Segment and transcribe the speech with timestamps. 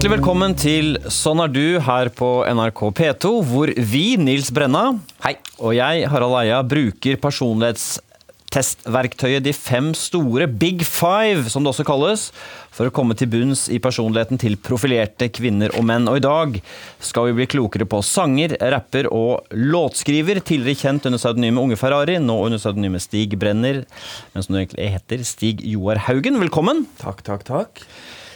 [0.00, 5.36] Hjertelig velkommen til Sånn er du her på NRK P2, hvor vi, Nils Brenna Hei.
[5.60, 12.32] og jeg, Harald Eia, bruker personlighetstestverktøyet De fem store, Big Five, som det også kalles,
[12.72, 16.08] for å komme til bunns i personligheten til profilerte kvinner og menn.
[16.08, 16.56] Og i dag
[17.04, 22.16] skal vi bli klokere på sanger, rapper og låtskriver, tidligere kjent under pseudonymet Unge Ferrari,
[22.24, 23.84] nå under pseudonymet Stig Brenner,
[24.32, 26.40] som du egentlig heter Stig Joar Haugen.
[26.40, 26.88] Velkommen!
[27.04, 27.84] Takk, takk, takk.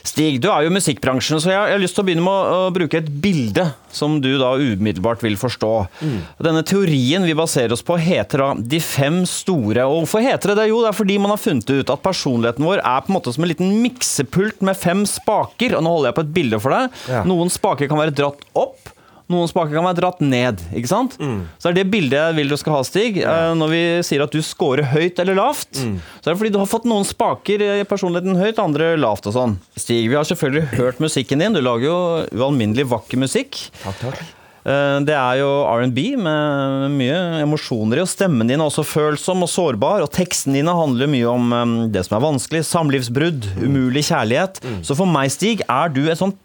[0.05, 2.69] Stig, du er jo i musikkbransjen, så jeg har lyst til å begynne med å,
[2.75, 5.71] bruke et bilde som du da umiddelbart vil forstå.
[6.05, 6.19] Mm.
[6.45, 9.87] Denne teorien vi baserer oss på, heter da De fem store.
[9.89, 10.69] Og hvorfor heter det det?
[10.69, 13.33] Jo, det er fordi man har funnet ut at personligheten vår er på en måte
[13.33, 15.79] som en liten miksepult med fem spaker.
[15.79, 17.01] Og nå holder jeg på et bilde for deg.
[17.09, 17.25] Ja.
[17.29, 18.94] Noen spaker kan være dratt opp.
[19.33, 20.61] Noen spaker kan være dratt ned.
[20.77, 21.15] ikke sant?
[21.19, 21.47] Mm.
[21.59, 23.17] Så er det bildet jeg vil du skal ha, Stig.
[23.23, 23.55] Ja.
[23.57, 25.97] Når vi sier at du scorer høyt eller lavt, Mm.
[26.21, 29.33] så er det fordi du har fått noen spaker i personligheten høyt, andre lavt og
[29.33, 29.57] sånn.
[29.81, 31.53] Stig, vi har selvfølgelig hørt musikken din.
[31.57, 31.99] Du lager jo
[32.37, 33.71] ualminnelig vakker musikk.
[33.83, 34.21] Takk, takk.
[34.67, 39.43] Eh, Det er jo R&B med mye emosjoner i, og stemmen din er også følsom
[39.45, 40.03] og sårbar.
[40.05, 44.61] Og tekstene dine handler mye om eh, det som er vanskelig, samlivsbrudd, umulig kjærlighet.
[44.85, 46.37] Så for meg, Stig, er du et sånt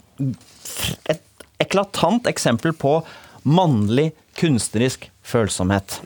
[1.10, 1.22] et
[1.60, 3.00] eklatant eksempel på
[3.50, 6.00] mannlig kunstnerisk følsomhet.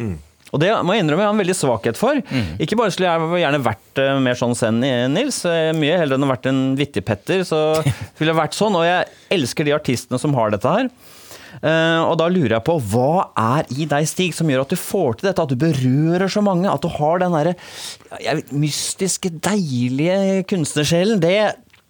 [0.53, 2.19] Og det må jeg innrømme jeg har en veldig svakhet for.
[2.61, 5.39] Ikke bare skulle jeg gjerne vært eh, mer sånn Zen, Nils.
[5.49, 7.41] eh, Mye heller enn å vært en vittigpetter.
[7.47, 7.57] Så
[8.19, 8.77] ville jeg vært sånn.
[8.77, 10.91] Og jeg elsker de artistene som har dette her.
[11.61, 14.77] Eh, og da lurer jeg på, hva er i deg, Stig, som gjør at du
[14.77, 15.41] får til dette?
[15.47, 16.69] At du berører så mange?
[16.69, 17.55] At du har den derre
[18.53, 21.21] mystiske, deilige kunstnersjelen?
[21.23, 21.35] Det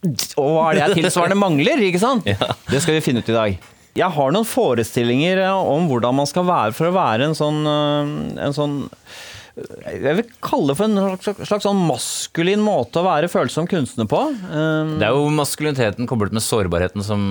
[0.03, 2.27] Og hva er det jeg tilsvarende mangler, ikke sant?
[2.69, 3.69] Det skal vi finne ut i dag.
[3.93, 7.59] Jeg har noen forestillinger eh, om hvordan man skal være for å være en sånn,
[7.69, 8.13] eh,
[8.47, 8.77] en sånn
[9.53, 14.07] jeg vil kalle det for en slags, slags sånn maskulin måte å være følsom kunstner
[14.09, 14.21] på.
[14.49, 17.21] Um, Det er jo maskuliniteten koblet med sårbarheten som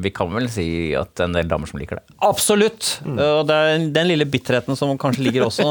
[0.00, 2.16] vi kan vel si at det er en del damer som liker det.
[2.24, 2.94] Absolutt.
[3.04, 5.66] Og det er den lille bitterheten som kanskje ligger også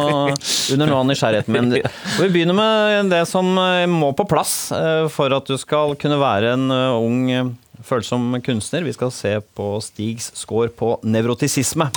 [0.75, 1.73] under noe av nysgjerrigheten min.
[1.81, 5.97] Og vi begynner med det som eh, må på plass eh, for at du skal
[5.99, 7.57] kunne være en eh, ung,
[7.87, 8.85] følsom kunstner.
[8.85, 11.89] Vi skal se på Stigs score på nevrotisisme.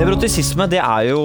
[0.00, 1.20] Nevrotisisme det er jo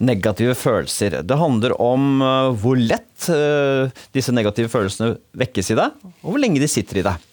[0.00, 1.18] negative følelser.
[1.28, 6.40] Det handler om eh, hvor lett eh, disse negative følelsene vekkes i deg, og hvor
[6.40, 7.26] lenge de sitter i deg.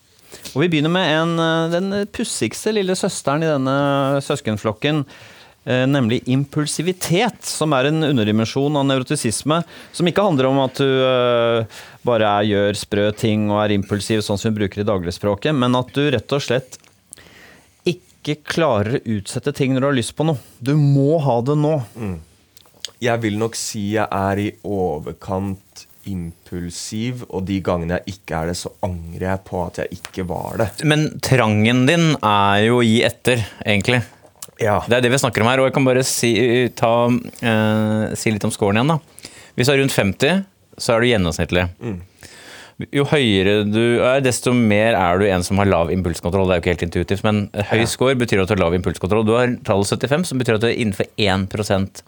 [0.52, 3.78] Og Vi begynner med en, eh, den pussigste lille søsteren i denne
[4.26, 5.06] søskenflokken.
[5.64, 9.62] Nemlig impulsivitet, som er en underdimensjon av nevrotisisme.
[9.96, 11.70] Som ikke handler om at du
[12.04, 15.80] bare er, gjør sprø ting og er impulsiv, sånn som vi bruker i dagligspråket, men
[15.80, 16.76] at du rett og slett
[18.24, 20.40] ikke klarer å utsette ting når du har lyst på noe.
[20.64, 21.76] Du må ha det nå.
[23.04, 28.52] Jeg vil nok si jeg er i overkant impulsiv, og de gangene jeg ikke er
[28.52, 30.68] det, så angrer jeg på at jeg ikke var det.
[30.88, 34.02] Men trangen din er jo å gi etter, egentlig.
[34.60, 34.82] Ja.
[34.88, 35.62] Det er det vi snakker om her.
[35.64, 36.34] Og jeg kan bare si,
[36.76, 38.96] ta, eh, si litt om scoren igjen.
[38.96, 39.30] da.
[39.56, 40.44] Hvis du er rundt 50,
[40.78, 41.68] så er du gjennomsnittlig.
[42.94, 46.48] Jo høyere du er, desto mer er du en som har lav impulskontroll.
[46.50, 49.28] Det er jo ikke helt intuitivt, men høy score betyr at du har lav impulskontroll.
[49.28, 52.04] Du har tallet 75, som betyr at du er innenfor 1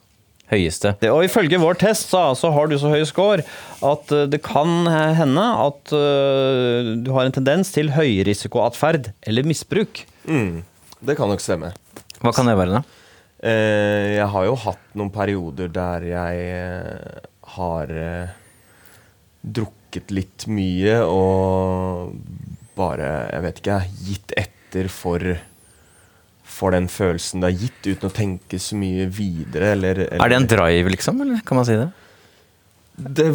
[0.51, 0.93] høyeste.
[1.01, 3.45] Det, og ifølge vår test så, så har du så høy score
[3.85, 4.85] at eh, det kan
[5.17, 10.03] hende at uh, du har en tendens til høyrisikoatferd eller misbruk.
[10.29, 10.61] Mm.
[11.05, 11.73] Det kan nok stemme.
[12.21, 13.01] Hva kan det være, da?
[13.45, 16.45] Eh, jeg har jo hatt noen perioder der jeg
[17.55, 17.97] har
[19.45, 22.16] drukket litt mye og
[22.75, 25.35] bare, jeg vet ikke, gitt etter for
[26.56, 30.31] for den følelsen det har gitt, uten å tenke så mye videre, eller, eller Er
[30.31, 31.22] det en drive, liksom?
[31.25, 31.89] Eller kan man si det?
[32.95, 33.25] Det,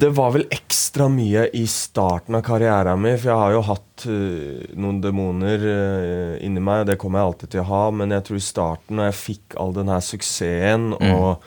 [0.00, 4.06] det var vel ekstra mye i starten av karrieren min, for jeg har jo hatt
[4.08, 8.16] uh, noen demoner uh, inni meg, og det kommer jeg alltid til å ha, men
[8.16, 11.44] jeg tror i starten, når jeg fikk all den her suksessen, og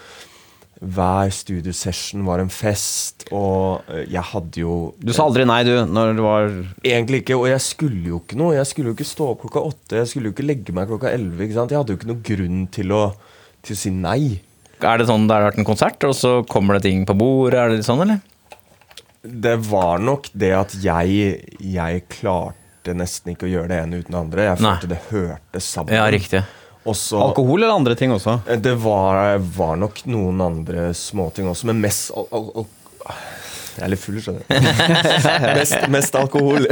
[0.83, 5.71] hver studiosession var en fest, og øh, jeg hadde jo Du sa aldri nei, du,
[5.88, 6.50] når det var
[6.83, 8.56] Egentlig ikke, og jeg skulle jo ikke noe.
[8.57, 11.13] Jeg skulle jo ikke stå opp klokka åtte, jeg skulle jo ikke legge meg klokka
[11.13, 11.47] elleve.
[11.47, 13.03] Jeg hadde jo ikke noen grunn til å,
[13.63, 14.41] til å si nei.
[14.83, 17.62] Er det sånn det har vært en konsert, og så kommer det ting på bordet?
[17.62, 18.19] Er det litt sånn, eller?
[19.24, 24.12] Det var nok det at jeg, jeg klarte nesten ikke å gjøre det ene uten
[24.12, 24.50] det andre.
[24.50, 24.74] Jeg Nei.
[24.75, 25.95] følte det hørte sammen.
[25.95, 26.44] Ja, riktig.
[26.83, 28.39] Og så alkohol eller andre ting også?
[28.59, 32.71] Det var, var nok noen andre småting også, men mest al al al
[33.74, 34.68] Jeg er litt full, skjønner du.
[35.59, 36.68] mest, mest alkohol.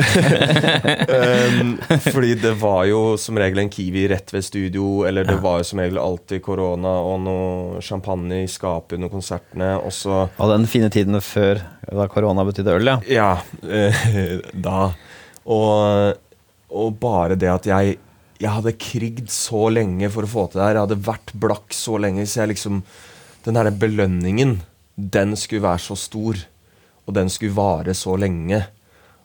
[1.55, 1.71] um,
[2.03, 5.69] fordi det var jo som regel en Kiwi rett ved studio, eller det var jo
[5.71, 9.71] som regel alltid korona og noe champagne i skapet under konsertene.
[9.79, 12.99] Også, Og den fine tiden før da korona betydde øl, ja.
[13.09, 13.31] Ja,
[13.65, 14.05] uh,
[14.69, 14.91] da.
[15.49, 16.21] Og,
[16.69, 17.97] og bare det at jeg
[18.41, 20.79] Jeg hadde krigd så lenge for å få til det her.
[20.79, 22.83] Jeg hadde vært blakk så lenge, så jeg liksom
[23.41, 24.59] Den derre belønningen,
[24.93, 26.37] den skulle være så stor.
[27.09, 28.59] Og den skulle vare så lenge.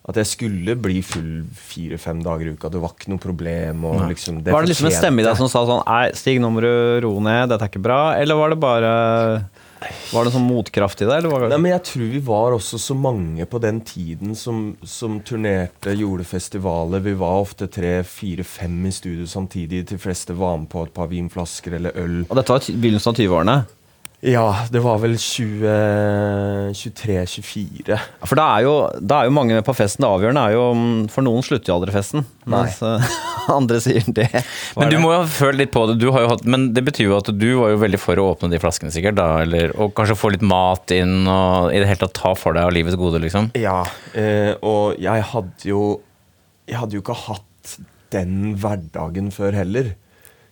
[0.06, 2.70] At jeg skulle bli full fire-fem dager i uka.
[2.70, 3.82] Det var ikke noe problem.
[3.90, 6.50] Og liksom, var det liksom en stemme i deg som sa sånn Nei, Stig, nå
[6.54, 6.70] må du
[7.02, 8.00] roe ned, dette er ikke bra.
[8.14, 8.92] Eller var det bare
[10.12, 11.16] Var det sånn motkraft i det?
[11.18, 14.38] Eller var det Nei, men jeg tror vi var også så mange på den tiden
[14.38, 17.02] som, som turnerte, gjorde festivaler.
[17.02, 19.88] Vi var ofte tre, fire, fem i studio samtidig.
[19.90, 22.20] De fleste var med på et par vinflasker eller øl.
[22.28, 23.58] Og dette var begynnelsen av 20-årene?
[24.24, 27.98] Ja, det var vel 23-24.
[28.24, 30.00] For da er, jo, da er jo mange med på festen.
[30.02, 32.24] Det avgjørende er jo mm, For noen slutter jo aldri festen.
[32.48, 32.64] Nei.
[32.64, 33.04] Mens eh,
[33.58, 34.30] andre sier det.
[34.78, 35.96] Men du må jo ha følt litt på det.
[36.00, 38.28] Du har jo hatt, men det betyr jo at du var jo veldig for å
[38.32, 39.16] åpne de flaskene, sikkert.
[39.20, 42.50] da, eller, Og kanskje få litt mat inn, og i det hele tatt ta for
[42.56, 43.44] deg av livets gode, liksom.
[43.60, 43.80] Ja,
[44.16, 45.80] eh, og jeg hadde jo
[46.66, 47.44] Jeg hadde jo ikke hatt
[48.14, 49.86] den hverdagen før heller.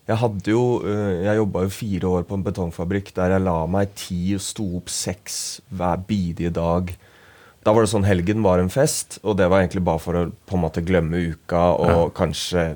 [0.05, 3.57] Jeg hadde jo eh, Jeg jobba jo fire år på en betongfabrikk der jeg la
[3.71, 5.39] meg ti og sto opp seks
[5.73, 6.93] hver bidige dag.
[7.65, 10.27] Da var det sånn helgen var en fest, og det var egentlig bare for å
[10.29, 12.75] på en måte glemme uka og kanskje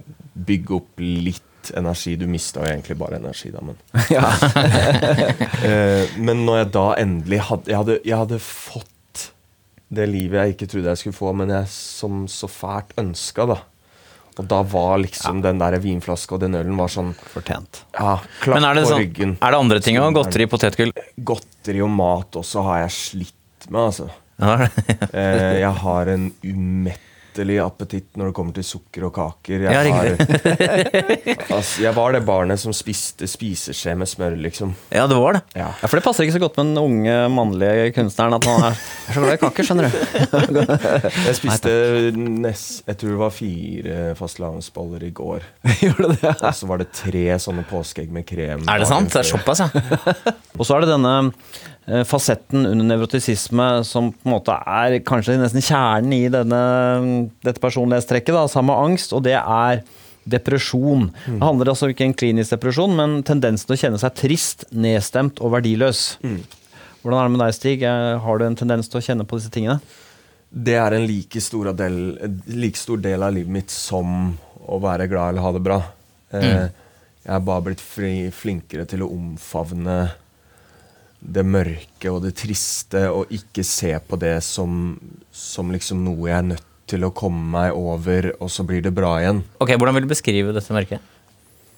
[0.49, 2.15] bygge opp litt energi.
[2.17, 3.77] Du mista jo egentlig bare energi, da, men
[4.17, 4.25] ja.
[6.29, 8.95] Men når jeg da endelig hadde jeg, hadde jeg hadde fått
[9.89, 13.59] det livet jeg ikke trodde jeg skulle få, men jeg som så fælt ønska, da.
[14.39, 17.83] Og da var liksom den der vinflaska og den ølen var sånn Fortjent.
[17.99, 19.33] Ja, klapp Men er det, på sånn, ryggen.
[19.43, 20.13] er det andre ting òg?
[20.15, 20.93] Godteri, potetgull?
[21.33, 24.09] Godteri og mat også har jeg slitt med, altså.
[24.39, 24.69] Ja,
[25.11, 26.29] Eh, jeg har en
[27.39, 29.63] umettelig appetitt når det kommer til sukker og kaker.
[29.63, 34.75] Jeg, Ja, har, altså, jeg var det barnet som spiste spiseskje med smør, liksom.
[34.93, 35.43] ja, det var det.
[35.55, 35.69] Ja.
[35.81, 38.83] Ja, For det passer ikke så godt med den unge mannlige kunstneren at han er,
[39.09, 40.59] er så glad i kaker, skjønner du.
[41.29, 41.73] Jeg spiste
[42.19, 45.47] nest, Jeg tror det var fire fastelavnsboller i går.
[45.85, 46.35] Gjorde det?
[46.43, 48.67] Og så var det tre sånne påskeegg med krem.
[48.69, 49.13] Er det sant?
[49.13, 49.69] Det er såpass, ja.
[50.59, 51.15] Og så er det denne
[52.09, 56.59] fasetten under nevrotisisme som på en måte er kanskje nesten kjernen i denne,
[57.47, 59.81] dette personlighetstrekket, da, sammen med angst, og det er
[60.29, 61.07] depresjon.
[61.25, 65.41] Det handler altså ikke om klinisk depresjon, men tendensen til å kjenne seg trist, nedstemt
[65.41, 66.03] og verdiløs.
[67.01, 67.87] Hvordan er det med deg, Stig?
[67.87, 69.79] Eh, Har du en tendens til å kjenne på disse tingene?
[70.49, 71.97] Det er en like stor, del,
[72.53, 74.35] like stor del av livet mitt som
[74.69, 75.81] å være glad eller ha det bra.
[76.33, 76.69] Mm.
[77.25, 79.99] Jeg er bare blitt flinkere til å omfavne
[81.19, 84.97] det mørke og det triste, og ikke se på det som,
[85.35, 88.95] som liksom noe jeg er nødt til å komme meg over, og så blir det
[88.97, 89.43] bra igjen.
[89.61, 91.15] Ok, Hvordan vil du beskrive dette mørket?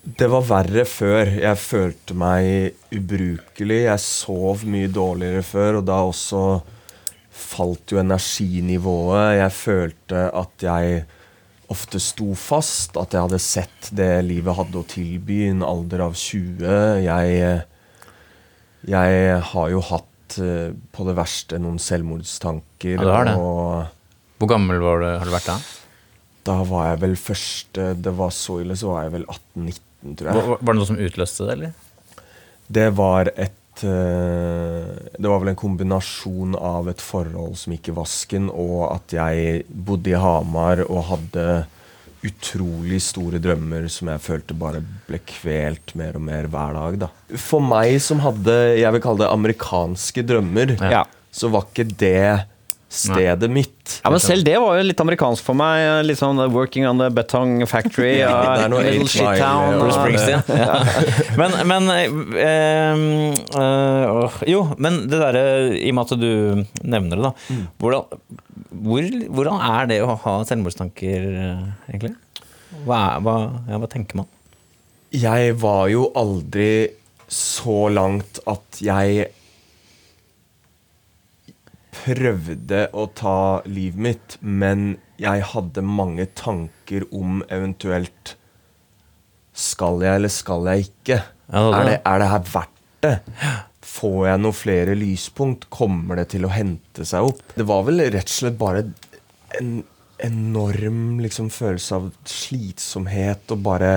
[0.01, 1.29] Det var verre før.
[1.43, 3.83] Jeg følte meg ubrukelig.
[3.85, 6.45] Jeg sov mye dårligere før, og da også
[7.41, 9.41] falt jo energinivået.
[9.43, 11.03] Jeg følte at jeg
[11.71, 16.07] ofte sto fast, at jeg hadde sett det livet hadde å tilby i en alder
[16.09, 17.05] av 20.
[17.05, 17.61] Jeg,
[18.88, 22.97] jeg har jo hatt eh, på det verste noen selvmordstanker.
[22.97, 23.37] Ja, du har det.
[23.37, 25.59] Og Hvor gammel var du, har du vært da?
[26.49, 30.31] da var jeg vel først Det var så ille, så var jeg vel 18-19, tror
[30.31, 30.44] jeg.
[30.49, 31.75] Var, det noe som utløste det, eller?
[32.70, 37.96] Det var et eh, Det var vel en kombinasjon av et forhold som gikk i
[37.99, 41.46] vasken, og at jeg bodde i Hamar og hadde
[42.27, 46.98] utrolig store drømmer som jeg følte bare ble kvelt mer og mer hver dag.
[47.06, 47.08] da.
[47.41, 51.05] For meg som hadde jeg vil kalle det amerikanske drømmer, Ja.
[51.32, 52.46] så var ikke det
[52.91, 54.00] stedet mitt.
[54.03, 56.05] Ja, men Selv det var jo litt amerikansk for meg.
[56.05, 58.19] Litt sånn 'Working on the Betong Factory'.
[58.24, 60.43] Ja, uh, Little Shit Town, Bruce Springsteen.
[61.41, 61.82] men, men
[62.34, 65.44] øh, øh, Jo, men det derre
[65.79, 67.32] I og med at du nevner det, da.
[67.79, 68.03] Hvordan,
[68.70, 72.15] hvor, hvordan er det å ha selvmordstanker, eh, egentlig?
[72.86, 73.36] Hva, er, hva,
[73.67, 74.31] ja, hva tenker man?
[75.10, 76.70] Jeg var jo aldri
[77.31, 79.27] så langt at jeg
[82.00, 88.36] prøvde å ta livet mitt, men jeg hadde mange tanker om eventuelt
[89.60, 91.19] Skal jeg, eller skal jeg ikke?
[91.50, 91.98] Ja, det er, det, det.
[92.06, 93.15] er det her verdt det?
[93.87, 95.69] Får jeg noen flere lyspunkt?
[95.72, 97.41] Kommer det til å hente seg opp?
[97.56, 98.82] Det var vel rett og slett bare
[99.60, 99.70] en
[100.20, 103.93] enorm liksom, følelse av slitsomhet og bare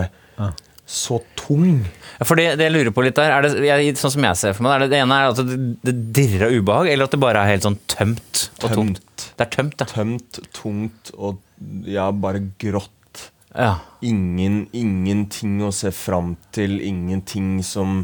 [0.94, 1.82] så tung.
[2.20, 4.40] Ja, For det, det jeg lurer på litt der, er det, jeg, sånn som jeg
[4.40, 7.08] ser for meg, er det, det ene er at det, det dirrer av ubehag, eller
[7.08, 8.76] at det bare er helt sånn tømt og Tømt.
[8.80, 9.28] tungt?
[9.40, 9.88] Det er tømt, ja.
[9.94, 11.40] Tømt, tungt og
[11.88, 13.30] ja, bare grått.
[13.56, 13.78] ja.
[14.04, 18.04] Ingen, ingenting å se fram til, ingenting som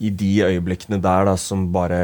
[0.00, 1.98] I de øyeblikkene der da, som bare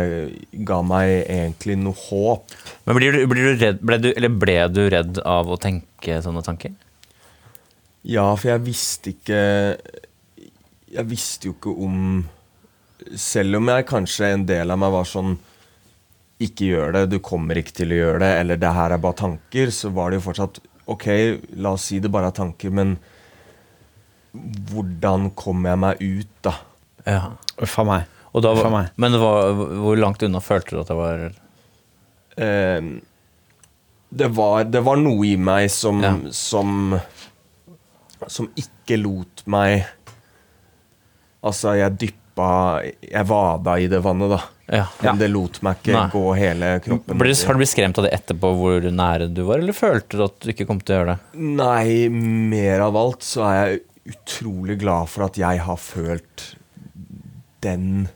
[0.68, 2.52] ga meg egentlig noe håp.
[2.84, 6.18] Men blir du, blir du redd, ble du, eller ble du redd av å tenke
[6.24, 6.74] sånne tanker?
[8.06, 9.40] Ja, for jeg visste ikke
[10.94, 12.20] Jeg visste jo ikke om
[13.18, 15.34] Selv om jeg kanskje en del av meg var sånn
[16.42, 19.18] Ikke gjør det, du kommer ikke til å gjøre det, eller det her er bare
[19.24, 21.08] tanker, så var det jo fortsatt Ok,
[21.58, 22.94] la oss si det bare er tanker, men
[24.70, 26.52] hvordan kommer jeg meg ut, da?
[27.06, 27.22] Ja.
[27.62, 28.12] Uff a meg.
[28.36, 28.90] Og da, meg.
[29.00, 31.26] men det var, hvor langt unna følte du at det var
[32.36, 32.82] Eh,
[34.12, 36.10] det, var, det var noe i meg som, Ja.
[36.36, 36.98] som
[38.28, 39.86] Som ikke lot meg
[41.40, 42.50] Altså, jeg dyppa
[42.84, 44.42] Jeg vada i det vannet, da.
[44.68, 44.84] Ja.
[45.00, 46.04] Men det lot meg ikke Nei.
[46.12, 47.16] gå hele kroppen.
[47.22, 50.24] Ble, har du blitt skremt av det etterpå, hvor nære du var, eller følte du
[50.26, 51.42] at du ikke kom til å gjøre det?
[51.56, 53.80] Nei, mer av alt så er jeg
[54.16, 56.48] utrolig glad for at jeg har følt
[57.64, 58.08] den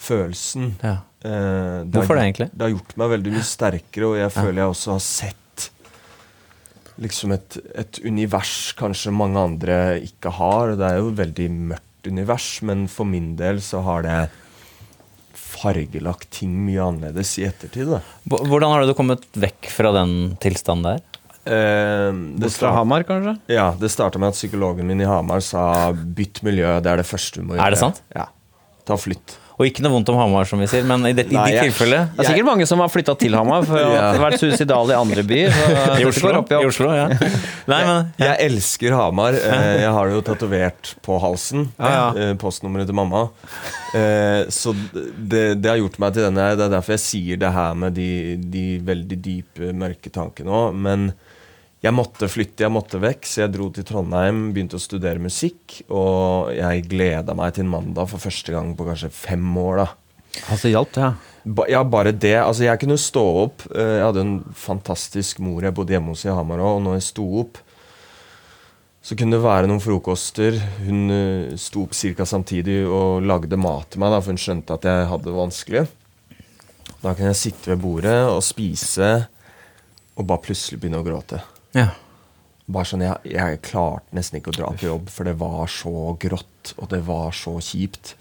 [0.00, 0.74] følelsen.
[0.82, 0.96] Ja.
[1.24, 2.48] Eh, det Hvorfor har, det, egentlig?
[2.54, 5.36] Det har gjort meg veldig mye sterkere, og jeg føler jeg også har sett
[7.00, 10.74] liksom et, et univers kanskje mange andre ikke har.
[10.76, 14.18] Det er jo et veldig mørkt univers, men for min del så har det
[15.40, 17.90] fargelagt ting mye annerledes i ettertid.
[17.90, 18.00] Da.
[18.28, 21.06] Hvordan har du kommet vekk fra den tilstanden der?
[21.50, 23.38] Eh, det start- Hamar, kanskje?
[23.48, 27.06] Ja, det starta med at psykologen min i Hamar sa 'bytt miljø', det er det
[27.06, 27.66] første du må gjøre.
[27.66, 28.02] Er det sant?
[28.14, 28.26] Ja.
[28.88, 29.36] Ta flytt.
[29.60, 31.56] Og ikke noe vondt om Hamar, som vi sier, men i, det, i Nei, ditt
[31.58, 34.40] jeg- tilfelle Det er sikkert mange som har flytta til Hamar for å ha vært
[34.40, 35.52] suicidale i andre byer.
[35.52, 36.60] så I Oslo, opp ja.
[36.64, 37.04] I Oslo ja.
[37.74, 39.36] Nei, men Jeg elsker Hamar.
[39.36, 41.66] Eh, Jeg har det jo tatovert på halsen.
[41.76, 42.06] Ja, ja.
[42.30, 43.26] eh, Postnummeret til mamma.
[43.92, 46.48] Eh, Så det, det har gjort meg til denne.
[46.56, 48.08] Det er derfor jeg sier det her med de,
[48.40, 50.72] de veldig dype, mørke tankene òg.
[50.88, 51.10] Men
[51.80, 55.78] jeg måtte flytte, jeg måtte vekk, så jeg dro til Trondheim, begynte å studere musikk.
[55.88, 59.84] Og jeg gleda meg til mandag for første gang på kanskje fem år.
[59.84, 59.88] da
[60.52, 61.14] Altså, hjalp det, ja.
[61.40, 62.36] Ba, ja, bare det.
[62.36, 63.64] Altså, jeg kunne stå opp.
[63.74, 65.62] eh, Jeg hadde en fantastisk mor.
[65.64, 66.76] Jeg bodde hjemme hos i Hamar òg.
[66.76, 67.58] Og når jeg sto opp,
[69.00, 70.60] så kunne det være noen frokoster.
[70.84, 72.26] Hun eh, sto opp ca.
[72.28, 75.86] samtidig og lagde mat til meg, da, for hun skjønte at jeg hadde det vanskelig.
[77.00, 79.26] Da kunne jeg sitte ved bordet og spise
[80.20, 81.40] og bare plutselig begynne å gråte.
[81.76, 81.88] Ja.
[82.70, 86.12] Bare sånn, jeg, jeg klarte nesten ikke å dra på jobb, for det var så
[86.22, 88.12] grått, og det var så kjipt.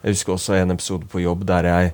[0.00, 1.90] Jeg husker også en episode på jobb der jeg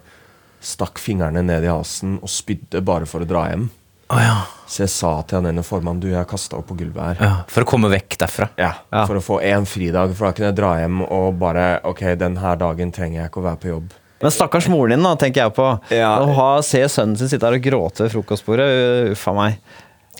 [0.62, 3.66] stakk fingrene ned i halsen og spydde bare for å dra hjem.
[4.14, 4.36] Oh, ja.
[4.70, 7.22] Så jeg sa til han ene formannen du, jeg kasta opp på gulvet her.
[7.26, 7.32] ja.
[7.50, 8.46] For å komme vekk derfra.
[8.54, 9.02] Ja, Ja.
[9.08, 12.36] For å få én fridag, for da kunne jeg dra hjem og bare Ok, den
[12.38, 13.96] her dagen trenger jeg ikke å være på jobb.
[14.22, 15.66] Men stakkars moren din, da, tenker jeg på.
[15.92, 16.14] Ja.
[16.22, 18.68] Å ha, se sønnen sin sitte her og gråte ved frokostbordet.
[19.12, 19.58] Uff a meg.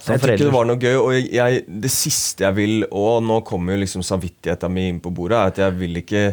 [0.06, 0.96] Jeg tror ikke det var noe gøy.
[1.00, 5.12] Og jeg, det siste jeg vil, og nå kommer jo liksom samvittigheten min inn på
[5.14, 6.28] bordet, er at jeg vil ikke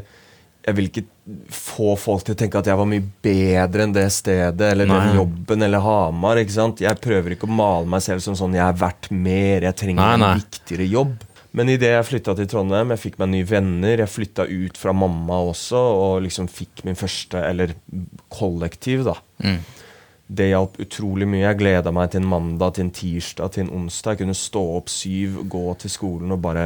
[0.64, 1.04] jeg vil ikke
[1.52, 5.00] få folk til å tenke at jeg var mye bedre enn det stedet eller Nei.
[5.10, 6.40] den jobben eller Hamar.
[6.40, 6.84] ikke sant?
[6.84, 10.18] Jeg prøver ikke å male meg selv som sånn jeg er verdt mer, jeg trenger
[10.20, 10.32] nei.
[10.32, 11.18] en viktigere jobb.
[11.54, 14.96] Men idet jeg flytta til Trondheim, jeg fikk meg nye venner, jeg flytta ut fra
[14.98, 17.76] mamma også, og liksom fikk min første Eller
[18.34, 19.20] kollektiv, da.
[19.44, 19.60] Mm.
[20.34, 21.44] Det hjalp utrolig mye.
[21.44, 24.16] Jeg gleda meg til en mandag, til en tirsdag, til en onsdag.
[24.16, 26.64] Jeg kunne stå opp syv, gå til skolen og bare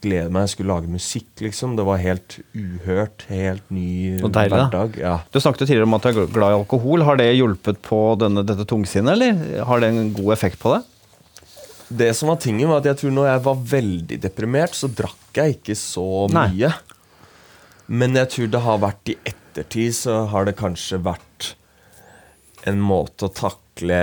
[0.00, 0.46] glede meg.
[0.46, 1.74] Jeg skulle lage musikk, liksom.
[1.76, 3.26] Det var helt uhørt.
[3.28, 3.90] Helt ny
[4.22, 4.96] deilig, hverdag.
[5.02, 5.18] Ja.
[5.28, 7.04] Du snakket tidligere om at du er glad i alkohol.
[7.08, 10.80] Har det hjulpet på denne, dette tungsinnet, eller har det en god effekt på det?
[11.90, 15.40] Det som var tingen, var at jeg tror når jeg var veldig deprimert, så drakk
[15.42, 16.46] jeg ikke så Nei.
[16.54, 16.72] mye.
[17.90, 21.56] Men jeg tror det har vært i ettertid, så har det kanskje vært
[22.66, 24.00] en måte å takle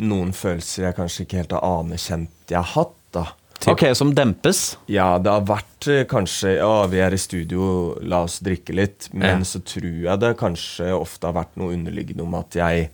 [0.00, 3.26] noen følelser jeg kanskje ikke helt har anerkjent jeg har hatt, da.
[3.68, 4.76] Ok, Som dempes?
[4.88, 9.10] Ja, det har vært eh, kanskje Ja, vi er i studio, la oss drikke litt.
[9.12, 9.44] Men Ja.
[9.44, 12.88] så tror jeg det kanskje ofte har vært noe underliggende om at jeg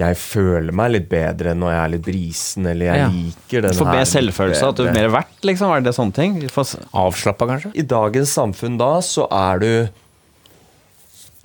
[0.00, 3.08] Jeg føler meg litt bedre når jeg er litt brisen, eller jeg Ja.
[3.12, 5.70] liker den her mer litt selvfølelse, at du er mer verdt, liksom?
[5.76, 6.48] Er det sånne ting?
[6.48, 7.72] Få Avslappa, kanskje?
[7.76, 9.88] I dagens samfunn da, så er du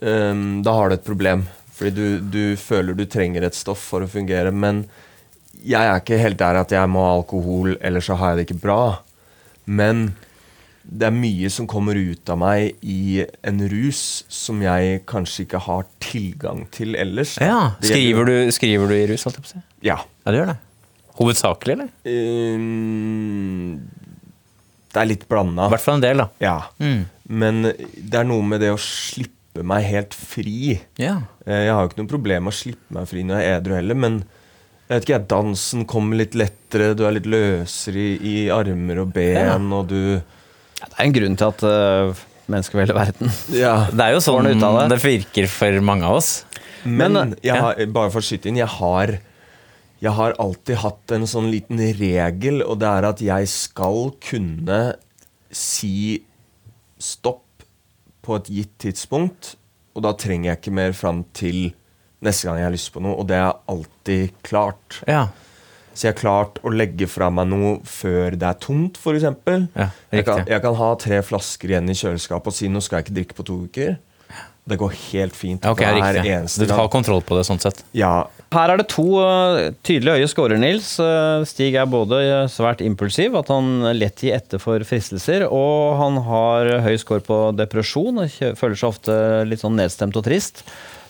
[0.02, 1.46] ehm, Da har du et problem.
[1.78, 4.52] Fordi du, du føler du trenger et stoff for å fungere.
[4.52, 4.86] Men
[5.62, 8.48] jeg er ikke helt der at jeg må ha alkohol, ellers så har jeg det
[8.48, 8.80] ikke bra.
[9.66, 10.16] Men
[10.88, 15.60] det er mye som kommer ut av meg i en rus som jeg kanskje ikke
[15.68, 17.36] har tilgang til ellers.
[17.44, 17.74] Ja.
[17.84, 19.64] Skriver du, skriver du i rus, holdt jeg på å si?
[19.90, 20.00] Ja.
[20.24, 20.58] Ja, du gjør det.
[21.18, 21.90] Hovedsakelig, eller?
[22.08, 23.80] Ehm,
[24.94, 25.68] Det er litt blanda.
[25.68, 26.30] I hvert fall en del, da.
[26.42, 26.58] Ja.
[26.82, 27.02] Mm.
[27.30, 30.78] Men det er noe med det å slippe meg helt fri.
[31.02, 31.22] Ja.
[31.46, 33.62] Eh, Jeg har jo ikke noe problem med å slippe meg fri når jeg er
[33.62, 34.18] edru heller, men
[34.88, 39.10] jeg vet ikke, dansen kommer litt lettere, du er litt løsere i, i armer og
[39.16, 40.00] ben, og du
[40.78, 43.34] Det er en grunn til at uh, mennesker i verden.
[43.52, 43.74] Ja.
[43.92, 44.86] Det er jo sånn ut av det.
[44.96, 45.02] det.
[45.04, 46.32] virker for mange av oss.
[46.86, 47.64] Men, Men, jeg ja.
[47.66, 49.18] har, bare for å skyte inn, jeg har
[49.98, 54.82] jeg har alltid hatt en sånn liten regel, og det er at jeg skal kunne
[55.50, 56.22] si
[57.02, 57.47] stopp
[58.28, 59.56] på et gitt tidspunkt,
[59.96, 61.72] og da trenger jeg ikke mer fram til
[62.26, 65.02] neste gang jeg har lyst på noe, og det er alltid klart.
[65.10, 65.28] Ja.
[65.98, 69.24] Så jeg har klart å legge fra meg noe før det er tomt, f.eks.
[69.26, 73.00] Ja, jeg, kan, jeg kan ha tre flasker igjen i kjøleskapet og si nå skal
[73.00, 73.96] jeg ikke drikke på to uker.
[74.68, 76.26] Det går helt fint Ok, hver riktig.
[76.28, 76.48] gang.
[76.60, 77.80] Du tar kontroll på det sånn sett.
[77.96, 80.90] Ja, Her er det to uh, tydelige høye scorer, Nils.
[81.00, 85.98] Uh, Stig er både uh, svært impulsiv, at han lett gir etter for fristelser, og
[86.02, 90.64] han har høy score på depresjon og føler seg ofte litt sånn nedstemt og trist.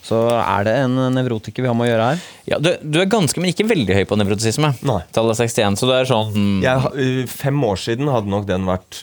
[0.08, 2.22] Så er det en nevrotiker vi har med å gjøre her?
[2.48, 4.70] Ja, du, du er ganske, men ikke veldig høy på nevrotisisme.
[4.88, 5.02] Nei.
[5.18, 9.02] Tallet 61, så du er sånn jeg, uh, fem år siden hadde nok den vært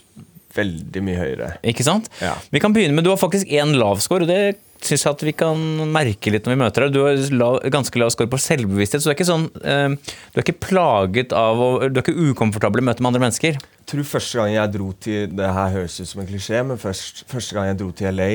[0.56, 1.50] veldig mye høyere.
[1.66, 2.10] Ikke sant?
[2.22, 2.34] Ja.
[2.52, 5.22] Vi kan begynne med, Du har faktisk én lav score, og det syns jeg at
[5.24, 5.60] vi kan
[5.92, 6.94] merke litt når vi møter deg.
[6.94, 10.40] Du har lav, ganske lav score på selvbevissthet, så du er ikke sånn eh, Du
[10.40, 13.60] er ikke plaget av å Du er ikke ukomfortabel i møte med andre mennesker.
[13.60, 16.80] Jeg tror første gang jeg dro til Det her høres ut som en klisjé, men
[16.80, 18.30] først, første gang jeg dro til LA,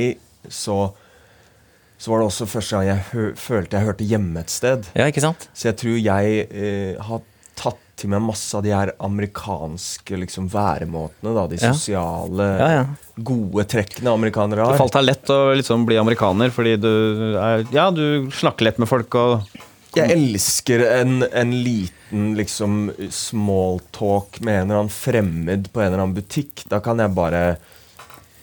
[0.49, 0.77] så,
[1.99, 4.89] så var det også første gang jeg følte jeg hørte hjemme et sted.
[4.97, 5.49] Ja, ikke sant?
[5.53, 7.25] Så jeg tror jeg eh, har
[7.59, 11.33] tatt til meg masse av de her amerikanske liksom, væremåtene.
[11.35, 12.85] Da, de sosiale, Ja, ja.
[13.19, 14.79] gode trekkene amerikanere Det har.
[14.79, 16.91] falt deg lett å liksom bli amerikaner fordi du
[17.39, 19.41] er Ja, du snakker lett med folk og
[19.97, 25.87] Jeg elsker en, en liten liksom small talk med en eller annen fremmed på en
[25.91, 26.63] eller annen butikk.
[26.69, 27.41] Da kan jeg bare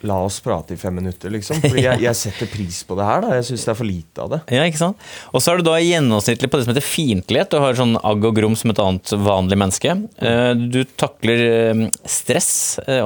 [0.07, 1.59] La oss prate i fem minutter, liksom.
[1.65, 3.25] Fordi jeg, jeg setter pris på det her.
[3.25, 4.41] da Jeg syns det er for lite av det.
[4.55, 5.07] Ja, ikke sant?
[5.35, 7.51] Og så er du da gjennomsnittlig på det som heter fiendtlighet.
[7.53, 9.97] Du har sånn agg og grom som et annet vanlig menneske.
[10.23, 12.51] Eh, Du takler eh, stress
[12.87, 13.01] eh,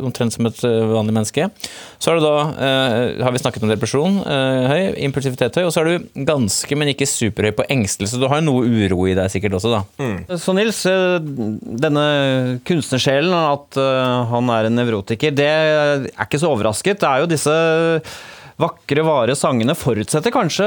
[0.00, 1.46] omtrent som et vanlig menneske.
[2.00, 2.34] Så er du da,
[3.20, 7.04] har vi snakket om depresjon, høy, impulsivitet høy, og så er du ganske, men ikke
[7.08, 8.16] superhøy på engstelse.
[8.16, 9.82] Du har jo noe uro i deg sikkert også, da.
[10.40, 10.80] Så Nils,
[11.84, 12.06] denne
[12.64, 13.76] kunstnersjelen, at
[14.32, 17.00] han er en nevrotiker, det er ikke så overrasket.
[17.00, 17.56] Det er jo disse
[18.60, 20.66] vakre, vare sangene forutsetter kanskje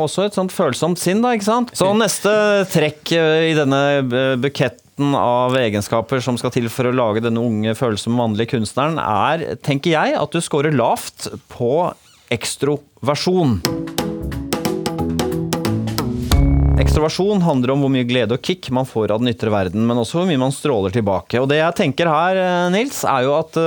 [0.00, 1.74] også et sånt følsomt sinn, da, ikke sant?
[1.76, 2.32] Så neste
[2.72, 7.42] trekk eh, i denne eh, buketten av egenskaper som skal til for å lage denne
[7.42, 11.90] unge, følsomme, mannlige kunstneren, er, tenker jeg, at du scorer lavt på
[12.32, 13.58] ekstroversjon.
[16.80, 20.00] Ekstroversjon handler om hvor mye glede og kick man får av den ytre verden, men
[20.00, 21.40] også hvor mye man stråler tilbake.
[21.42, 23.60] Og det jeg tenker her, eh, Nils, er jo at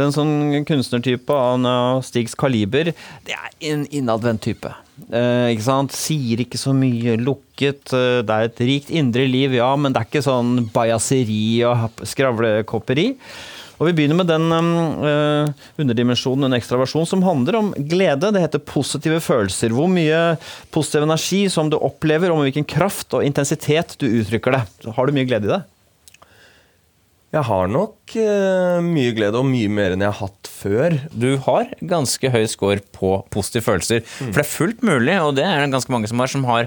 [0.00, 2.94] eh, det er en sånn kunstnertype av Stigs kaliber,
[3.26, 4.72] det er en innadvendt type.
[5.08, 5.94] Eh, ikke sant?
[5.96, 7.92] Sier ikke så mye, lukket.
[7.92, 12.04] eh, det er et rikt indre liv, ja, men det er ikke sånn bajaseri og
[12.04, 13.14] skravlekopperi.
[13.80, 15.48] Og Vi begynner med den øh,
[15.80, 18.28] underdimensjonen, en ekstraversjon, som handler om glede.
[18.28, 19.72] Det heter positive følelser.
[19.72, 20.36] Hvor mye
[20.70, 24.92] positiv energi som du opplever, og med hvilken kraft og intensitet du uttrykker det.
[24.98, 25.62] Har du mye glede i det?
[27.30, 30.96] Jeg har nok eh, mye glede, og mye mer enn jeg har hatt før.
[31.14, 34.02] Du har ganske høy score på positive følelser.
[34.02, 36.66] For det er fullt mulig, og det er det ganske mange som har, som har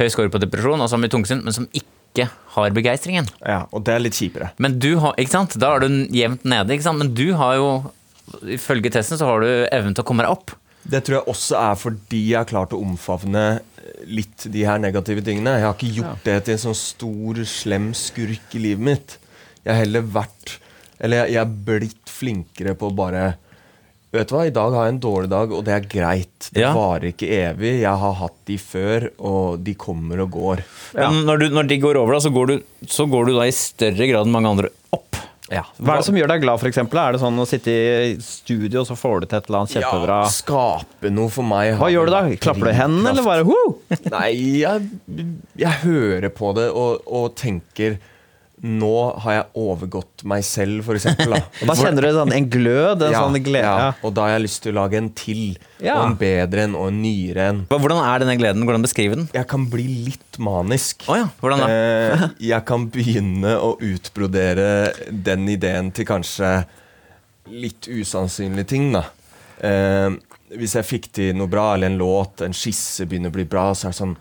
[0.00, 3.30] høy score på depresjon, altså med tungsinn, men som ikke har begeistringen.
[3.46, 4.50] Ja, Og det er litt kjipere.
[4.58, 5.54] Men du har, ikke sant?
[5.62, 6.98] Da er du jevnt nede, ikke sant?
[6.98, 7.70] Men du har jo,
[8.58, 10.56] ifølge testen, så har du evnen til å komme deg opp.
[10.82, 13.46] Det tror jeg også er fordi jeg har klart å omfavne
[14.10, 15.60] litt de her negative tingene.
[15.60, 19.18] Jeg har ikke gjort det til en sånn stor, slem skurk i livet mitt.
[19.62, 20.56] Jeg har heller vært
[21.00, 23.32] Eller jeg, jeg er blitt flinkere på bare
[24.12, 26.48] Vet du hva, i dag har jeg en dårlig dag, og det er greit.
[26.52, 26.74] Det Ja.
[26.76, 27.70] varer ikke evig.
[27.80, 30.60] Jeg har hatt de før, og de kommer og går.
[30.98, 31.06] Ja.
[31.08, 33.54] når, du, når de går over, da, så går, du, så går du da i
[33.56, 35.16] større grad enn mange andre opp.
[35.48, 36.78] Hva er det som gjør deg glad, f.eks.?
[36.84, 39.74] Er det sånn å sitte i studio, og så får du til et eller annet
[39.78, 41.72] kjempebra skape noe for meg.
[41.80, 42.22] Hva gjør du da?
[42.36, 43.98] Klapper du hendene, eller bare?
[44.12, 44.92] Nei, jeg,
[45.64, 47.96] jeg hører på det og, og tenker
[48.62, 51.34] Nå har jeg overgått meg selv, eksempel.
[51.34, 51.40] Da.
[51.72, 53.66] Da kjenner du sånn, en glød, en ja, sånn glede.
[53.66, 55.40] ja, og da har jeg lyst til å lage en til.
[55.82, 55.96] Ja.
[55.96, 57.62] Og en bedre en, og en nyere en.
[57.72, 58.62] Hvordan er denne gleden?
[58.68, 59.26] Hvordan beskrive den?
[59.34, 61.02] Jeg kan bli litt manisk.
[61.10, 61.70] Oh, ja, hvordan da?
[61.74, 64.68] Eh, jeg kan begynne å utbrodere
[65.10, 66.60] den ideen til kanskje
[67.50, 69.08] litt usannsynlige ting, da.
[69.58, 70.12] Eh,
[70.54, 73.72] hvis jeg fikk til noe bra, eller en låt, en skisse begynner å bli bra,
[73.74, 74.14] så er det sånn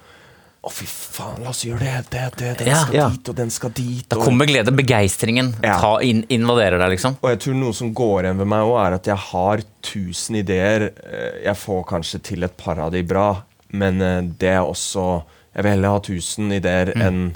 [0.62, 2.10] Å, fy faen, la oss gjøre det.
[2.14, 2.82] det, det den Ja.
[2.84, 3.10] skal Ja.
[3.10, 4.08] dit, og den skal dit.
[4.10, 5.80] Da og- kommer glede, begeistringen, Ja.
[5.82, 7.18] ta inn, invaderer deg, liksom.
[7.24, 10.36] Og jeg tror noe som går igjen ved meg òg, er at jeg har tusen
[10.36, 10.92] ideer.
[11.04, 15.24] Eh, Jeg får kanskje til et par av de bra, men eh, det er også
[15.56, 17.36] Jeg vil heller ha tusen ideer enn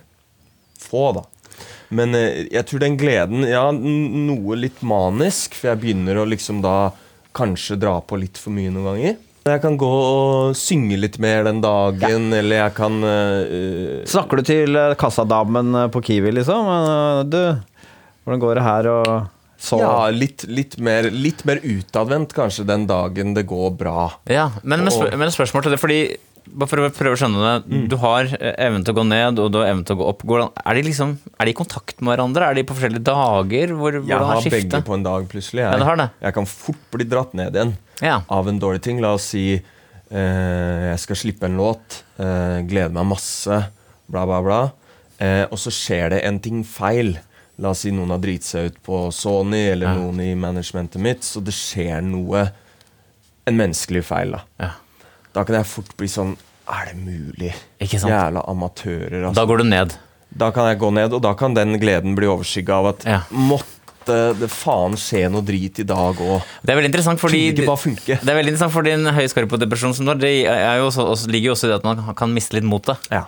[0.79, 1.21] få, da.
[1.89, 6.61] Men eh, jeg tror den gleden Ja, noe litt manisk, for jeg begynner å liksom
[6.61, 6.91] da
[7.33, 9.17] kanskje dra på litt for mye noen ganger.
[9.45, 14.47] Jeg kan gå og synge litt mer den dagen, eller jeg kan uh, Snakker du
[14.47, 16.65] til eh, kassadamen eh, på Kiwi, liksom?
[17.29, 17.38] Du,
[18.25, 22.88] hvordan går det her, og så Ja, litt, litt, mer, litt mer utadvendt kanskje den
[22.89, 24.08] dagen det går bra.
[24.25, 25.99] Ja, men, men, spør, Og- men spørsmål til det, fordi
[26.47, 27.79] bare for å prøve å skjønne det.
[27.89, 30.08] Du har eh, evnen til å gå ned, og du har evnen til å gå
[30.12, 30.25] opp.
[30.65, 32.49] Er, de liksom, er de i kontakt med hverandre?
[32.51, 33.73] Er de på forskjellige dager?
[33.79, 34.69] Hvor, Jeg har skiftet?
[34.71, 35.63] begge på en dag plutselig.
[35.65, 36.10] Jeg, Ja, det har det.
[36.21, 38.21] jeg kan fort bli dratt ned igjen Ja.
[38.29, 39.01] av en dårlig ting.
[39.01, 43.62] La oss si eh, jeg skal slippe en låt, eh, gleder meg masse,
[44.08, 44.60] bla, bla, bla.
[45.19, 47.17] Eh, og så skjer det en ting feil.
[47.58, 49.93] La oss si noen har driti seg ut på Sony, eller Ja.
[49.95, 52.51] noen i managementet mitt, så det skjer noe
[53.47, 54.39] En menneskelig feil, da.
[54.60, 54.69] Ja.
[55.36, 56.36] Da kan jeg fort bli sånn
[56.71, 57.52] Er det mulig?
[57.84, 58.10] Ikke sant?
[58.10, 59.38] Jævla amatører, altså.
[59.38, 59.95] Da går du ned.
[60.36, 63.19] Da kan jeg gå ned, og da kan den gleden bli overskygga av at Ja.
[63.30, 66.41] måtte det faen skje noe drit i dag òg.
[66.63, 70.06] Det er veldig interessant, fordi det er veldig interessant fordi en høy på depresjon som
[70.06, 72.34] du har, det er jo også, også, ligger jo også i det at man kan
[72.34, 72.98] miste litt motet.
[73.12, 73.26] Ja.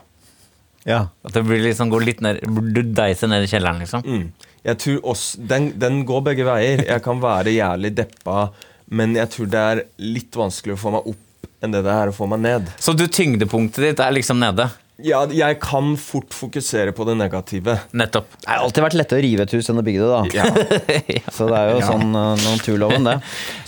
[0.86, 1.08] Ja.
[1.26, 2.42] At det blir liksom, går litt ned,
[2.74, 4.06] du deiser ned i kjelleren, liksom.
[4.06, 4.32] Mm.
[4.64, 6.84] Jeg tror også, den, den går begge veier.
[6.88, 8.52] Jeg kan være jævlig deppa,
[8.90, 11.24] men jeg tror det er litt vanskelig å få meg opp
[11.64, 12.68] enn det det er å få meg ned.
[12.82, 14.70] Så du, tyngdepunktet ditt er liksom nede.
[15.06, 17.76] Ja, jeg kan fort fokusere på det negative.
[17.94, 18.32] Nettopp.
[18.42, 20.22] Det har alltid vært lettere å rive et hus enn å bygge det, da.
[20.40, 21.28] Ja.
[21.36, 23.18] Så det er jo sånn uh, naturloven, det.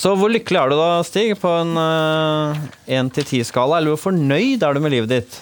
[0.02, 1.36] Så hvor lykkelig er du da, Stig?
[1.42, 1.78] På en
[2.90, 3.78] én til ti-skala?
[3.78, 5.42] Eller hvor fornøyd er du med livet ditt?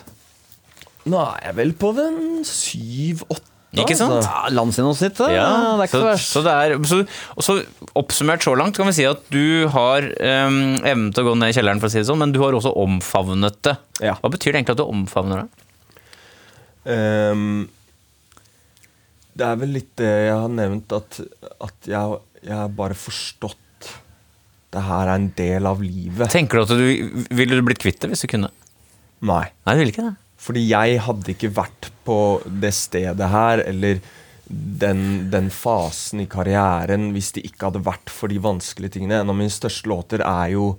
[1.08, 3.57] Nå er jeg vel på den syv-åtte.
[3.76, 4.14] Ikke sant?
[4.16, 4.32] altså.
[4.32, 5.32] Ja, Landsgjennomsnittet?
[5.36, 6.32] Ja, det er ikke så, så verst.
[6.32, 7.00] så det er, så,
[7.36, 7.56] og så
[8.00, 11.52] oppsummert så langt kan vi si at du har um, evnen til å gå ned
[11.52, 13.76] i kjelleren, for å si det sånn, men du har også omfavnet det.
[14.08, 14.16] Ja.
[14.22, 15.66] Hva betyr det egentlig at du omfavner det?
[16.88, 17.68] Um,
[19.38, 21.20] det er vel litt det jeg har nevnt, at,
[21.68, 23.92] at jeg, jeg har bare forstått
[24.74, 26.32] det her er en del av livet.
[26.32, 28.50] Tenker du at du ville du blitt kvitt det hvis du kunne?
[29.28, 29.46] Nei.
[29.66, 30.16] Nei, du ville ikke det.
[30.48, 32.18] Fordi jeg hadde ikke vært på
[32.64, 34.00] det stedet her, eller
[34.48, 39.22] den, den fasen i karrieren, hvis det ikke hadde vært for de vanskelige tingene.
[39.22, 40.78] En av mine største låter er jo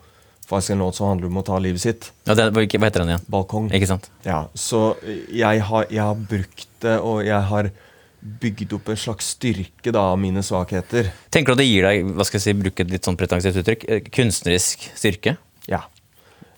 [0.48, 2.08] faktisk en låt som handler om å ta livet sitt.
[2.24, 3.26] Ja, det hva heter den igjen?
[3.28, 3.68] 'Balkong'.
[3.76, 4.08] Ikke sant?
[4.24, 7.70] Ja, så jeg har, jeg har brukt det, og jeg har
[8.18, 11.12] bygd opp en slags styrke da, av mine svakheter.
[11.30, 13.60] Tenker du at det gir deg, hva skal jeg si, bruke et litt sånn pretensivt
[13.60, 15.36] uttrykk, eh, kunstnerisk styrke?
[15.68, 15.84] Ja.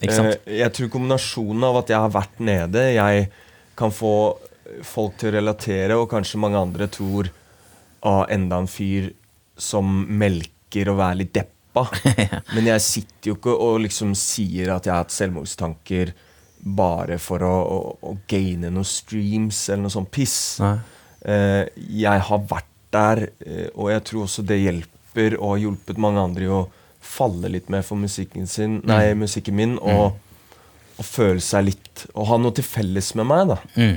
[0.01, 0.39] Ikke sant?
[0.47, 3.27] Eh, jeg tror kombinasjonen av at jeg har vært nede, jeg
[3.77, 4.15] kan få
[4.87, 7.31] folk til å relatere, og kanskje mange andre tror
[8.07, 9.11] av enda en fyr
[9.61, 9.89] som
[10.21, 11.87] melker og være litt deppa.
[12.55, 16.15] Men jeg sitter jo ikke og liksom sier at jeg har hatt selvmordstanker
[16.61, 17.79] bare for å, å,
[18.11, 20.61] å gaine noen streams eller noe sånt piss.
[20.61, 26.01] Eh, jeg har vært der, eh, og jeg tror også det hjelper og har hjulpet
[26.03, 26.65] mange andre i å
[27.01, 30.19] falle litt mer for musikken sin, nei, musikken min, og,
[30.99, 33.57] og føle seg litt Og ha noe til felles med meg, da.
[33.77, 33.97] Mm.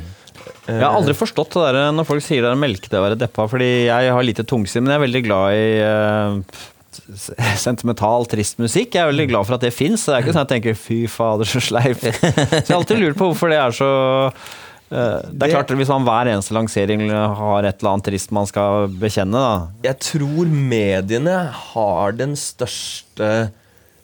[0.67, 3.19] Jeg har aldri forstått det der når folk sier det er melke til å være
[3.19, 6.59] deppa, fordi jeg har lite tungsinn, men jeg er veldig glad i eh,
[7.65, 8.95] sentimental, trist musikk.
[8.95, 10.05] Jeg er veldig glad for at det fins.
[10.07, 12.03] Det er ikke sånn at jeg tenker 'fy fader, så sleip'.
[12.03, 13.89] Så jeg har alltid lurt på hvorfor det er så
[14.29, 18.47] eh, Det er klart Hvis man hver eneste lansering har et eller annet trist man
[18.49, 21.37] skal bekjenne, da Jeg tror mediene
[21.73, 23.51] har den største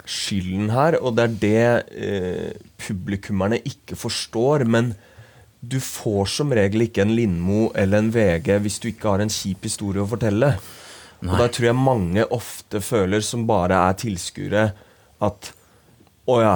[0.10, 2.50] skylden her, og det er det eh,
[2.82, 4.66] publikummerne ikke forstår.
[4.66, 4.96] Men
[5.60, 9.32] du får som regel ikke en Lindmo eller en VG hvis du ikke har en
[9.34, 10.54] kjip historie å fortelle.
[11.20, 14.70] Og da tror jeg mange ofte føler, som bare er tilskuere,
[15.20, 15.50] at
[16.30, 16.54] å ja,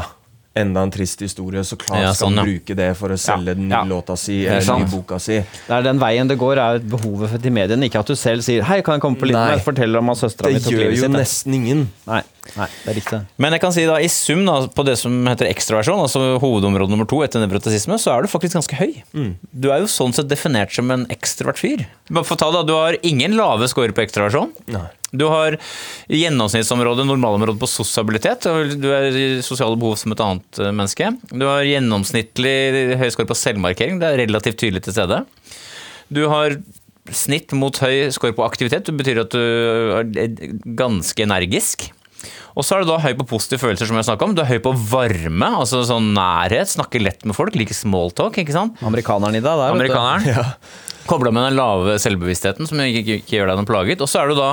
[0.55, 2.45] enda en trist historie, så klart Ja, skal sånn, ja.
[2.47, 3.89] bruke det for å selge den nye ja.
[3.89, 5.39] låta si er eller den nye boka si.
[5.41, 7.89] Det er den veien det går, er behovet til mediene.
[7.89, 9.49] Ikke at du selv sier 'hei, kan jeg komme på litt Nei.
[9.51, 11.83] mer?' Forteller om at søstera Det mi tok gjør jo nesten ingen.
[12.07, 12.21] Nei,
[12.57, 13.19] nei, det er riktig.
[13.41, 16.91] Men jeg kan si da, i sum da, på det som heter ekstraversjon, altså hovedområde
[16.91, 18.97] nummer to etter nevrotisisme, så er du faktisk ganske høy.
[19.51, 21.85] Du er jo sånn sett definert som en ekstrovert fyr.
[22.11, 24.53] Bare for å ta da, Du har ingen lave scorer på ekstraversjon.
[24.73, 24.87] Nei.
[25.13, 25.59] Du har
[26.09, 28.47] gjennomsnittsområde, normalområde på sosialitet.
[28.81, 31.11] Du i sosiale behov som et annet eh, menneske.
[31.29, 34.01] Du har gjennomsnittlig høy score på selvmarkering.
[34.01, 35.21] Det er relativt tydelig til stede.
[36.13, 36.57] Du har
[37.13, 38.87] snitt mot høy score på aktivitet.
[38.89, 39.43] Det betyr at du
[40.23, 40.33] er
[40.81, 41.91] ganske energisk.
[42.55, 44.33] Og så er du da høy på positive følelser, som jeg snakket om.
[44.37, 46.71] Du er høy på varme, altså sånn nærhet.
[46.71, 48.81] Snakker lett med folk, liker smalltalk, ikke sant.
[48.85, 49.83] Amerikaneren i deg der, vet du.
[49.83, 50.57] Amerikaneren.
[51.09, 54.03] Kobla med den lave selvbevisstheten, som ikke, ikke, gjør deg noe plaget.
[54.03, 54.51] Og så er du da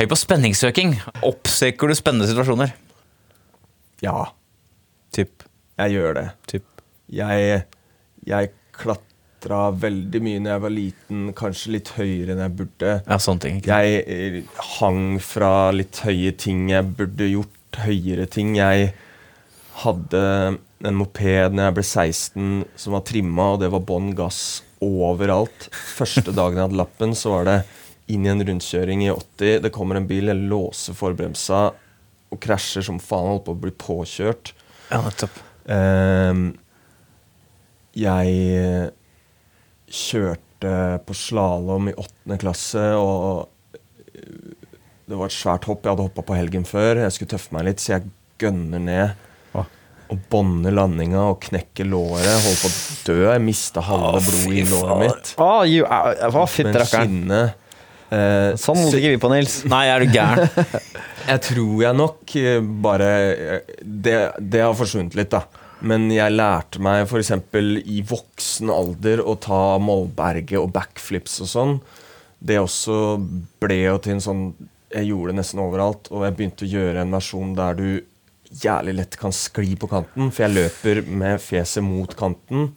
[0.00, 0.94] høy på spenningssøking.
[1.28, 2.72] Oppsøker du spennende situasjoner?
[4.04, 4.30] Ja,
[5.14, 5.42] Typ.
[5.80, 6.26] jeg gjør det.
[6.46, 6.64] typ.
[7.10, 7.62] Jeg,
[8.28, 8.50] jeg
[9.38, 12.94] klatra veldig mye når jeg var liten, kanskje litt høyere enn jeg burde.
[13.06, 13.58] Ja, sånne ting.
[13.60, 13.78] Ikke?
[13.78, 14.42] Jeg eh,
[14.78, 16.68] hang fra litt høye ting.
[16.70, 18.56] Jeg burde gjort høyere ting.
[18.56, 18.92] Jeg
[19.84, 24.62] hadde en moped når jeg ble 16 som var trimma, og det var bånn gass
[24.82, 25.70] overalt.
[25.72, 27.58] Første dagen jeg hadde lappen, så var det
[28.08, 29.60] inn i en rundkjøring i 80.
[29.64, 31.68] Det kommer en bil, jeg låser forbremsa
[32.28, 33.34] og krasjer som faen.
[33.34, 34.54] Holdt på å bli påkjørt.
[34.90, 35.44] Ja, nettopp.
[35.68, 36.48] Um,
[37.98, 38.94] jeg
[39.90, 40.72] kjørte
[41.06, 43.48] på slalåm i åttende klasse, og
[45.08, 45.84] det var et svært hopp.
[45.84, 47.04] Jeg hadde hoppa på helgen før.
[47.04, 48.08] Jeg skulle tøffe meg litt, så jeg
[48.42, 49.22] gønner ned.
[49.54, 49.62] Hva?
[50.12, 52.28] Og bånder landinga og knekker låret.
[52.28, 52.74] Holder på å
[53.08, 53.16] dø.
[53.30, 55.32] Jeg mista halve blodet i låret mitt.
[55.40, 57.14] Oh, you, hva Men fytterakkeren.
[57.14, 57.54] skinnet
[58.12, 59.56] eh, Sånn holder ikke vi på, Nils.
[59.70, 60.52] Nei, er du gæren?
[61.28, 65.42] Jeg tror jeg nok eh, bare eh, det, det har forsvunnet litt, da.
[65.80, 67.30] Men jeg lærte meg f.eks.
[67.86, 71.74] i voksen alder å ta målberget og backflips og sånn.
[72.40, 72.96] Det også
[73.62, 74.42] ble jo til en sånn
[74.94, 77.88] Jeg gjorde det nesten overalt, og jeg begynte å gjøre en versjon der du
[78.62, 82.70] jævlig lett kan skli på kanten, for jeg løper med fjeset mot kanten.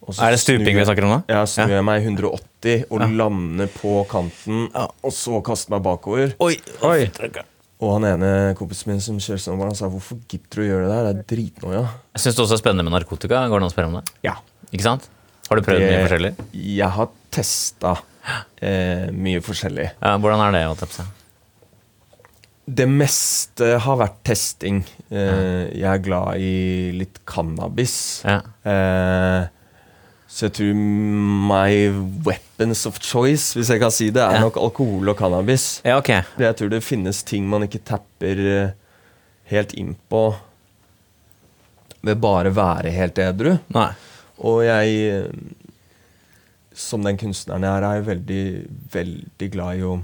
[0.00, 1.18] og så Er det stuping vi snakker om nå?
[1.28, 3.06] Ja, snur jeg meg 180 og Ja.
[3.20, 6.32] lander på kanten, og så kaster meg bakover.
[6.40, 7.10] Oi, Oi.
[7.76, 10.86] Og han ene kompisen min som kjører snowboard, han sa 'hvorfor gidder du å gjøre
[10.86, 11.88] det der, det er dritnoia'.
[12.16, 13.42] Jeg syns det også er spennende med narkotika.
[13.48, 14.04] Går det an å spørre om det?
[14.24, 14.36] Ja.
[14.72, 15.08] Ikke sant?
[15.48, 16.32] Har du prøvd mye forskjellig?
[16.54, 17.92] Jeg har testa
[18.62, 19.90] eh, mye forskjellig.
[20.00, 20.64] Ja, hvordan er det?
[20.66, 21.06] å seg?
[22.66, 24.80] Det meste har vært testing.
[25.10, 28.24] Eh, jeg er glad i litt cannabis.
[28.26, 28.40] Ja.
[28.66, 29.46] Eh,
[30.28, 31.88] så jeg tror my
[32.26, 34.40] weapons of choice, hvis jeg kan si det, er Ja.
[34.40, 35.80] nok alkohol og cannabis.
[35.84, 36.08] ja, ok.
[36.38, 38.70] Jeg tror det finnes ting man ikke tapper eh,
[39.52, 40.24] helt inn på
[42.06, 43.56] ved bare være helt edru.
[43.74, 43.88] Nei.
[44.38, 45.30] Og jeg, eh,
[46.76, 48.42] som den kunstneren jeg er, er jeg veldig,
[48.92, 49.94] veldig glad i å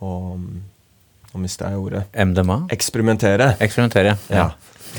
[0.00, 0.10] å,
[1.30, 2.00] Nå mista jeg ordet.
[2.16, 2.66] MDMA?
[2.74, 3.52] Eksperimentere.
[3.62, 4.16] Eksperimentere.
[4.32, 4.46] Ja.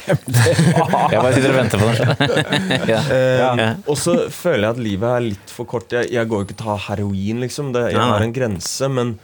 [0.07, 2.15] Jeg bare sitter og venter på den.
[2.93, 3.01] ja.
[3.01, 3.67] Eh, Ja.
[3.89, 5.91] Og så føler jeg at livet er litt for kort.
[5.93, 7.71] Jeg, jeg går jo ikke til å ta heroin, liksom.
[7.75, 9.15] Det, jeg har en grense, men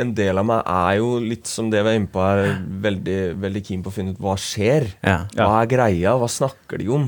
[0.00, 3.18] en del av meg er jo litt som det vi er inne på her, veldig,
[3.42, 4.86] veldig keen på å finne ut hva skjer.
[5.04, 5.16] Ja.
[5.34, 6.14] Hva er greia?
[6.20, 7.06] Hva snakker de om?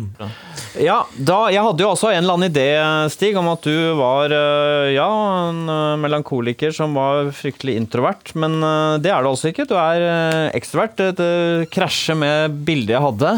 [0.81, 2.69] Ja, da, jeg hadde jo også en eller annen idé,
[3.13, 5.09] Stig, om at du var øh, ja,
[5.51, 8.35] en øh, melankoliker som var fryktelig introvert.
[8.39, 9.69] Men øh, det er du altså ikke.
[9.69, 11.05] Du er ekstrovert.
[11.19, 13.37] Det krasjer med bildet jeg hadde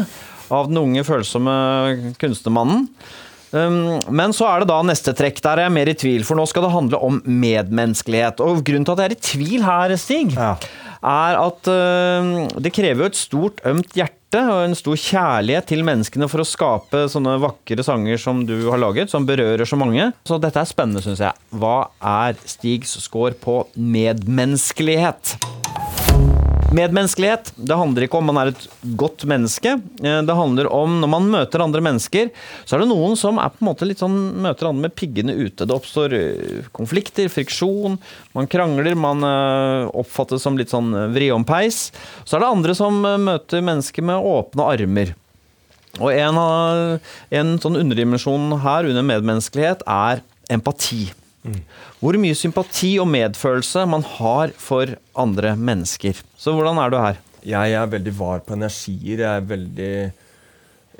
[0.53, 1.53] av den unge, følsomme
[2.21, 2.89] kunstnermannen.
[3.55, 5.39] Um, Men så er det da neste trekk.
[5.43, 8.43] Der er jeg mer i tvil, for nå skal det handle om medmenneskelighet.
[8.43, 10.35] Og grunnen til at jeg er i tvil her, Stig,
[11.05, 12.29] er at øh,
[12.65, 16.47] det krever jo et stort, ømt hjerte og en stor kjærlighet til menneskene for å
[16.47, 20.09] skape sånne vakre sanger som du har laget, som berører så mange.
[20.27, 21.45] Så dette er spennende, syns jeg.
[21.55, 25.37] Hva er Stigs score på medmenneskelighet?
[26.75, 28.63] Medmenneskelighet det handler ikke om man er et
[28.99, 29.77] godt menneske.
[30.03, 32.31] Eh, Det handler om når man møter andre mennesker,
[32.65, 35.35] så er det noen som er på en måte litt sånn, møter andre med piggene
[35.37, 35.63] ute.
[35.63, 37.99] Det oppstår eh, konflikter, friksjon,
[38.35, 41.91] man krangler, man eh, oppfattes som litt sånn vriompeis.
[42.25, 45.15] Så er det andre som møter mennesker med åpne armer.
[46.01, 46.39] Og en,
[47.31, 51.05] en sånn underdimensjon her under medmenneskelighet er empati.
[52.01, 56.17] Hvor mye sympati og medfølelse man har for andre mennesker.
[56.37, 57.19] Så hvordan er du her?
[57.45, 59.19] Jeg er veldig var på energier.
[59.21, 59.91] Jeg er veldig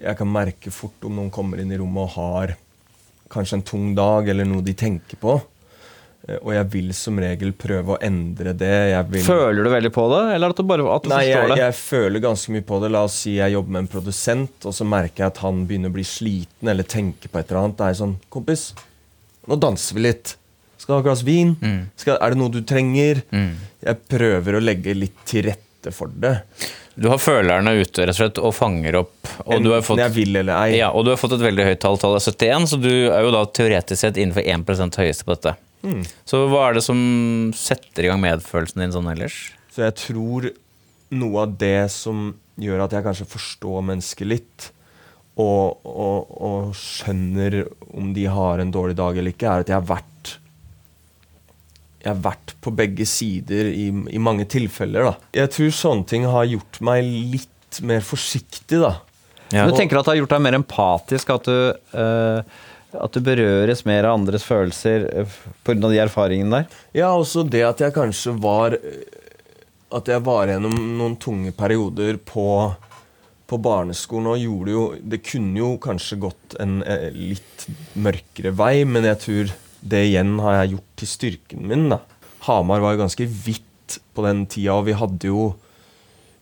[0.01, 2.55] Jeg kan merke fort om noen kommer inn i rommet og har
[3.31, 5.37] kanskje en tung dag eller noe de tenker på.
[6.27, 8.73] Eh, Og jeg vil som regel prøve å endre det.
[8.91, 11.49] Jeg Føler du veldig på det, eller at du bare at du Nei, forstår jeg,
[11.55, 11.57] det?
[11.63, 12.91] jeg føler ganske mye på det.
[12.91, 15.89] La oss si jeg jobber med en produsent, og så merker jeg at han begynner
[15.93, 17.77] å bli sliten eller tenker på et eller annet.
[17.79, 18.73] Det er sånn Kompis,
[19.49, 20.35] nå danser vi litt.
[20.77, 21.55] Skal du ha et glass vin?
[21.97, 23.23] Skal, er det noe du trenger?
[23.31, 26.35] Jeg prøver å legge litt til rette for det.
[26.95, 29.15] Du har følerne ute rett og slett og fanger opp.
[29.45, 30.77] Og du har Enten fått, jeg vil eller ei.
[30.79, 33.25] ja, og du har fått et veldig høyt tall, tallet er 71, så du er
[33.25, 35.55] jo da teoretisk sett innenfor 1% høyeste på dette.
[36.25, 36.97] Så hva er det som
[37.53, 39.35] setter i gang medfølelsen din sånn ellers?
[39.75, 40.47] Så jeg tror
[41.15, 44.69] noe av det som gjør at jeg kanskje forstår mennesket litt,
[45.35, 49.79] og, og, og skjønner om de har en dårlig dag eller ikke, er at jeg
[49.79, 50.35] har vært
[52.05, 55.07] jeg har vært på begge sider i, i mange tilfeller.
[55.07, 55.29] da.
[55.33, 57.01] Jeg tror sånne ting har gjort meg
[57.33, 58.93] litt mer forsiktig, da.
[59.49, 59.65] Ja.
[59.65, 61.57] Du tenker at det har gjort deg mer empatisk, at du,
[61.97, 65.79] uh, at du berøres mer av andres følelser uh, pga.
[65.87, 66.79] de erfaringene der?
[67.01, 68.77] Ja, også det at jeg kanskje var
[69.95, 72.45] At jeg var gjennom noen tunge perioder på,
[73.45, 78.85] på barneskolen og gjorde jo Det kunne jo kanskje gått en eh, litt mørkere vei,
[78.89, 79.53] men jeg tror
[79.85, 81.87] det igjen har jeg gjort til styrken min.
[81.93, 81.99] da.
[82.47, 85.51] Hamar var jo ganske hvitt på den tida, og vi hadde jo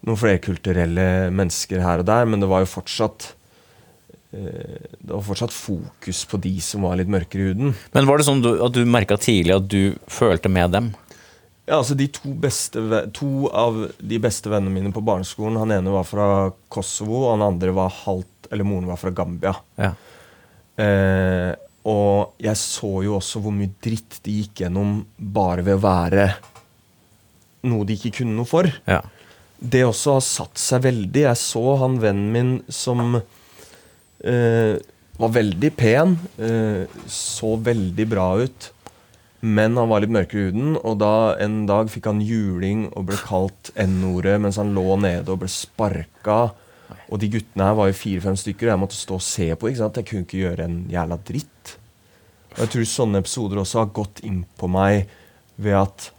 [0.04, 3.30] noen flerkulturelle mennesker her og der, men det var jo fortsatt
[4.36, 7.76] eh, det var fortsatt fokus på de som var litt mørkere i huden.
[7.96, 10.94] Men var det sånn at du merka tidlig at du følte med dem?
[11.66, 12.82] Ja, altså de to, beste,
[13.16, 16.26] to av de beste vennene mine på barneskolen Han ene var fra
[16.68, 19.54] Kosovo, og han andre var halvt Eller moren var fra Gambia.
[19.80, 19.94] Ja.
[20.84, 21.54] Eh,
[21.88, 26.28] og jeg så jo også hvor mye dritt de gikk gjennom bare ved å være
[27.68, 28.68] noe de ikke kunne noe for.
[28.90, 29.02] ja.
[29.64, 31.22] Det også har satt seg veldig.
[31.24, 34.74] Jeg så han vennen min som eh,
[35.16, 38.68] var veldig pen, eh, så veldig bra ut,
[39.44, 40.76] men han var litt mørkere i huden.
[40.80, 45.34] Og da en dag fikk han juling og ble kalt N-ordet mens han lå nede
[45.34, 46.38] og ble sparka.
[47.12, 49.68] Og de guttene her var jo fire-fem stykker, og jeg måtte stå og se på.
[49.68, 50.00] ikke sant?
[50.00, 51.76] Jeg kunne ikke gjøre en jævla dritt.
[52.54, 55.12] Og jeg tror sånne episoder også har gått inn på meg
[55.60, 56.10] ved at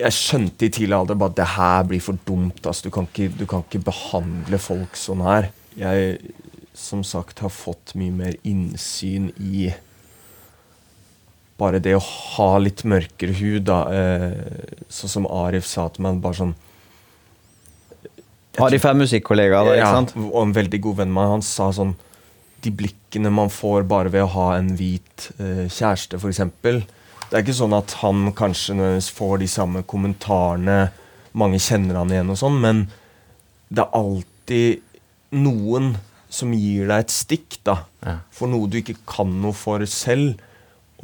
[0.00, 2.62] jeg skjønte i tidlig alder bare at det her blir for dumt.
[2.62, 5.50] Altså, du, kan ikke, du kan ikke behandle folk sånn her.
[5.78, 6.34] Jeg,
[6.74, 9.70] som sagt, har fått mye mer innsyn i
[11.60, 13.80] bare det å ha litt mørkere hud, da.
[13.92, 16.54] Eh, sånn som Arif sa til meg, bare sånn
[18.60, 20.14] Arif er musikkollega, da, ikke ja, sant?
[20.18, 21.94] og en veldig god venn av meg, han sa sånn
[22.60, 26.42] De blikkene man får bare ved å ha en hvit eh, kjæreste, f.eks.
[26.60, 30.90] Det er ikke sånn at han kanskje får de samme kommentarene,
[31.38, 32.84] mange kjenner han igjen og sånn, men
[33.70, 34.82] det er alltid
[35.38, 35.94] noen
[36.30, 37.76] som gir deg et stikk, da.
[38.04, 38.16] Ja.
[38.34, 40.40] For noe du ikke kan noe for selv.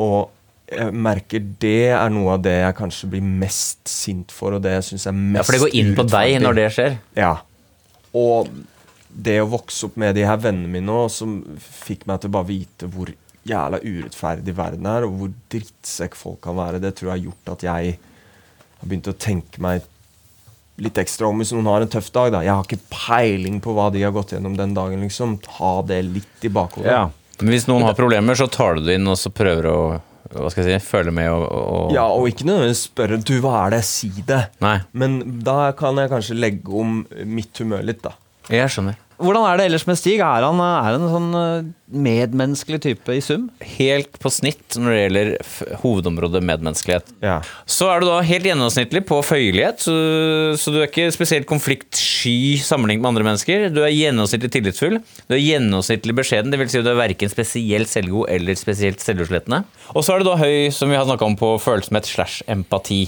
[0.02, 0.32] Og
[0.66, 4.72] jeg merker det er noe av det jeg kanskje blir mest sint for, og det
[4.78, 6.96] jeg syns er mest ja, for det går inn på deg når det skjer.
[7.18, 7.34] Ja.
[8.16, 8.50] Og
[9.08, 12.50] det å vokse opp med de her vennene mine òg, som fikk meg til bare
[12.50, 13.12] vite hvor
[13.46, 17.52] jævla urettferdig verden er, og hvor drittsekk folk kan være, det tror jeg har gjort
[17.54, 17.92] at jeg
[18.80, 19.86] har begynt å tenke meg
[20.82, 22.32] litt ekstra om hvis noen har en tøff dag.
[22.34, 22.42] da.
[22.44, 25.00] Jeg har ikke peiling på hva de har gått gjennom den dagen.
[25.06, 25.38] liksom.
[25.60, 26.90] Ha det litt i bakhodet.
[26.90, 27.06] Ja.
[27.38, 29.78] Men hvis noen har problemer, så tar du det inn og så prøver å
[30.32, 33.66] hva skal jeg si, føle med og, og Ja, og ikke nødvendigvis spørre du, hva
[33.66, 34.42] er det, si det.
[34.64, 38.16] Nei, Men da kan jeg kanskje legge om mitt humør litt, da.
[38.52, 38.98] jeg skjønner.
[39.16, 40.18] Hvordan er det ellers med Stig?
[40.20, 41.68] Er han, er han en sånn eh,
[42.06, 43.46] medmenneskelig type i sum?
[43.78, 45.30] Helt på snitt når det gjelder
[45.80, 47.14] hovedområdet medmenneskelighet.
[47.24, 47.38] Ja.
[47.64, 49.96] Så er du da helt gjennomsnittlig på føyelighet, så,
[50.60, 53.68] så du er ikke spesielt konfliktsky sammenlignet med andre mennesker.
[53.72, 55.00] Du er gjennomsnittlig tillitsfull.
[55.26, 56.74] Du er gjennomsnittlig beskjeden, dvs.
[56.74, 59.64] Si at du er verken spesielt selvgod eller spesielt selvutslettende.
[59.96, 63.06] Og så er du da høy, som vi har snakka om, på følsomhet slash empati.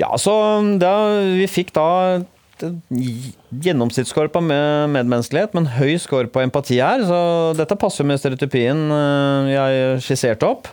[0.00, 0.32] Ja, så
[0.80, 0.94] da,
[1.36, 1.88] vi fikk da
[2.62, 7.18] gjennomsnittsscore på medmenneskelighet, men høy score på empati her, så
[7.58, 10.70] dette passer med stereotypien eh, jeg skisserte opp.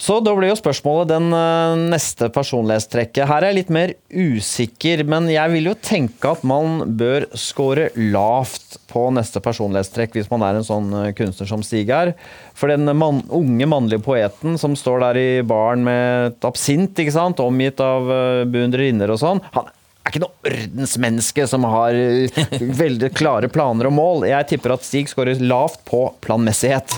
[0.00, 3.26] Så da blir jo spørsmålet den eh, neste personlighetstrekket.
[3.28, 7.90] Her er jeg litt mer usikker, men jeg vil jo tenke at man bør score
[7.98, 12.14] lavt på neste personlighetstrekk hvis man er en sånn eh, kunstner som Stig er.
[12.56, 17.14] For den man, unge mannlige poeten som står der i baren med et absint, ikke
[17.18, 18.08] sant, omgitt av
[18.48, 19.68] beundrerinner og sånn, han
[20.10, 22.42] er ikke noe ordensmenneske som har eh,
[22.82, 24.26] veldig klare planer og mål.
[24.30, 26.96] Jeg tipper at Stig skårer lavt på planmessighet.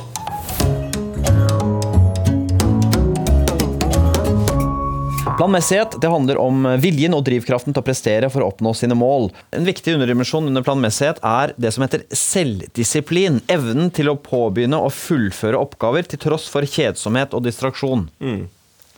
[5.33, 9.31] Planmessighet det handler om viljen og drivkraften til å prestere for å oppnå sine mål.
[9.53, 13.40] En viktig underdimensjon under planmessighet er det som heter selvdisiplin.
[13.51, 18.07] Evnen til å påbegynne og fullføre oppgaver til tross for kjedsomhet og distraksjon.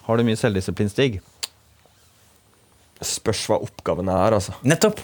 [0.05, 1.23] Har du mye selvdisiplin, Stig?
[3.07, 4.57] Spørs hva oppgavene er, altså.
[4.67, 5.01] Nettopp!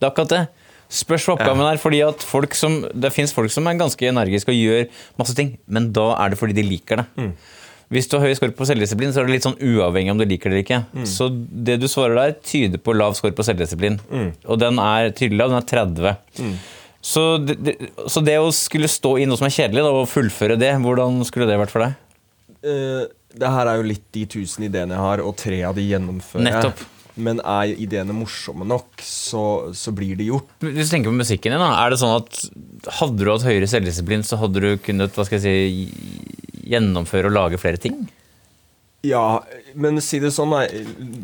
[0.00, 0.42] Det er akkurat det.
[0.90, 4.50] Spørs hva oppgaven er, fordi at folk som, det fins folk som er ganske energiske
[4.50, 4.86] og gjør
[5.20, 7.06] masse ting, men da er det fordi de liker det.
[7.90, 10.24] Hvis du har høy score på selvdisiplin, så er det litt sånn uavhengig om du
[10.30, 11.06] liker det eller ikke.
[11.10, 13.96] Så det du svarer der, tyder på lav score på selvdisiplin.
[14.46, 16.52] Og den er tydelig lav, den er 30.
[17.02, 17.74] Så, det, det,
[18.12, 21.22] så det å skulle stå i noe som er kjedelig, da, og fullføre det, hvordan
[21.26, 21.98] skulle det vært for deg?
[22.60, 23.06] Uh,
[23.40, 26.44] det her er jo litt de tusen ideene jeg har, og tre av de gjennomfører
[26.50, 26.86] jeg.
[27.16, 29.42] Men er ideene morsomme nok, så,
[29.74, 30.52] så blir det gjort.
[30.62, 32.40] Hvis du tenker på musikken din, da, er det sånn at
[33.00, 37.36] hadde du hatt høyere selvdisiplin, så hadde du kunnet hva skal jeg si, gjennomføre og
[37.36, 38.04] lage flere ting?
[39.06, 39.40] Ja,
[39.80, 40.52] men si det sånn.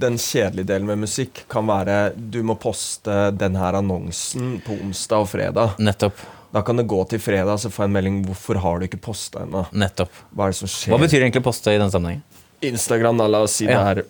[0.00, 5.26] Den kjedelige delen med musikk kan være du må poste den her annonsen på onsdag
[5.26, 5.76] og fredag.
[5.84, 6.22] Nettopp.
[6.56, 9.02] Da kan det gå til fredag, så får jeg en melding 'Hvorfor har du ikke
[9.02, 10.08] posta ennå?' Nettopp.
[10.32, 10.94] Hva det som skjer?
[10.94, 12.22] Hva betyr egentlig poste i den sammenhengen?
[12.62, 13.92] Instagram, da, la oss si Ja.
[13.94, 14.06] det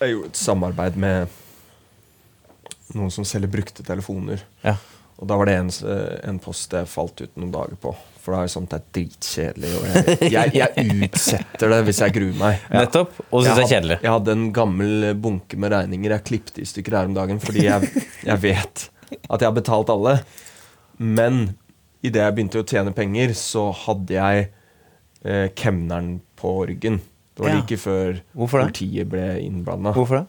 [0.00, 1.40] er Jeg gjorde et samarbeid med
[2.94, 4.42] noen som selger brukte telefoner.
[4.64, 4.76] Ja.
[5.20, 5.70] Og da var det en,
[6.28, 7.94] en post jeg falt ut noen dager på.
[8.24, 9.70] For da er det at det er dritkjedelig.
[10.32, 12.64] Jeg, jeg, jeg utsetter det hvis jeg gruer meg.
[12.72, 13.18] Nettopp.
[13.28, 13.98] Og synes det er kjedelig.
[14.00, 17.66] Jeg hadde en gammel bunke med regninger jeg klippet i stykker her om dagen fordi
[17.66, 20.18] jeg, jeg vet at jeg har betalt alle.
[20.98, 21.42] Men
[22.04, 24.46] idet jeg begynte å tjene penger, så hadde jeg
[25.24, 27.00] eh, kemneren på ryggen.
[27.34, 27.56] Det var Ja.
[27.60, 28.72] like før Hvorfor det?
[28.72, 29.92] politiet ble innblanda.
[29.94, 30.26] Hvorfor det?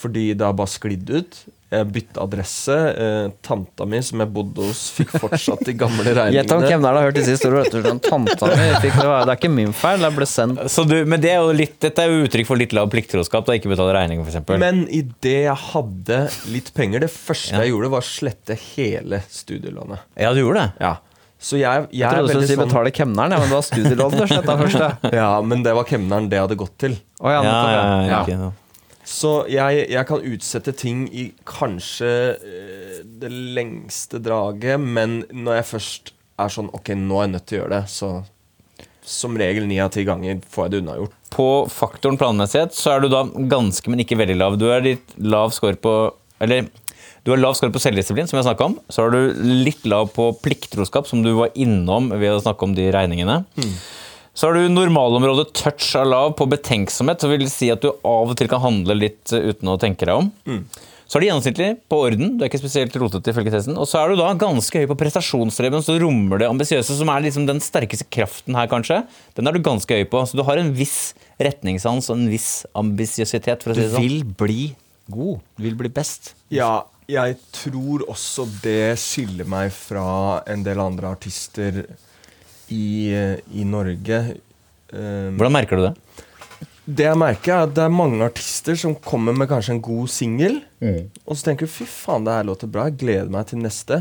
[0.00, 1.38] Fordi det har bare sklidd ut.
[1.70, 2.74] Jeg bytta adresse.
[2.98, 6.68] Eh, tanta mi, som jeg bodde hos, fikk fortsatt de gamle Gjett om regningene.
[6.68, 7.64] hvem det er har hørt disse historiene.
[7.66, 7.88] vet du.
[7.90, 9.02] Sånn, Tanta mi fikk det.
[9.02, 10.62] Det er ikke min feil, det ble sendt.
[10.70, 13.46] Så du, men det er jo litt, dette er jo uttrykk for litt lav plikttroskap.
[13.46, 14.58] Da ikke betale regninger, f.eks.
[14.62, 16.20] Men idet jeg hadde
[16.54, 17.62] litt penger Det første Ja.
[17.66, 19.98] jeg gjorde, var å slette hele studielånet.
[20.16, 20.72] Ja, du gjorde det?
[20.86, 20.96] Ja.
[21.40, 23.64] Så jeg, jeg, Jeg trodde du skulle si sånn betale kemneren, ja, men det var
[23.64, 24.80] studielån du sletta først.
[24.82, 24.90] Ja.
[25.22, 26.98] Ja, men det var kemneren det hadde gått til.
[27.20, 28.24] Oh, ja, Ja, nettopp, ja, ja.
[28.28, 28.50] ja, Ja.
[29.10, 35.66] Så jeg, jeg kan utsette ting i kanskje eh, det lengste draget, men når jeg
[35.70, 38.10] først er sånn Ok, nå er jeg nødt til å gjøre det, så
[39.10, 41.16] som regel ni av ti ganger får jeg det unnagjort.
[41.32, 44.58] På faktoren planmessighet så er du da ganske, men ikke veldig lav.
[44.60, 45.94] Du er litt lav score på
[46.40, 46.68] Eller
[47.24, 48.76] du har lav score på selvdisiplin, som jeg snakka om.
[48.88, 52.74] Så har du litt lav på plikttroskap, som du var innom ved å snakke om
[52.76, 53.42] de regningene.
[54.32, 58.30] Så har du normalområdet touch av lav på betenksomhet, som vil si at du av
[58.30, 60.30] og til kan handle litt eh, uten å tenke deg om.
[61.10, 63.74] Så er det gjennomsnittlig på orden, du er ikke spesielt rotete ifølge testen.
[63.82, 67.24] Og så er du da ganske høy på prestasjonsdreven, så rommer det ambisiøse, som er
[67.26, 69.00] liksom den sterkeste kraften her, kanskje.
[69.34, 70.22] Den er du ganske høy på.
[70.30, 71.10] Så du har en viss
[71.42, 74.06] retningssans og en viss ambisiøsitet, for å Du si det sånn.
[74.06, 74.60] vil bli
[75.10, 75.42] god.
[75.58, 76.36] Du vil bli best.
[76.54, 81.82] Ja, jeg tror også det skiller meg fra en del andre artister
[82.70, 84.20] i, i Norge.
[84.92, 85.94] Um, Hvordan merker du det?
[86.90, 90.10] Det jeg merker, er at det er mange artister som kommer med kanskje en god
[90.10, 90.56] singel,
[91.22, 94.00] og så tenker du 'fy faen, det her låter bra, jeg gleder meg til neste',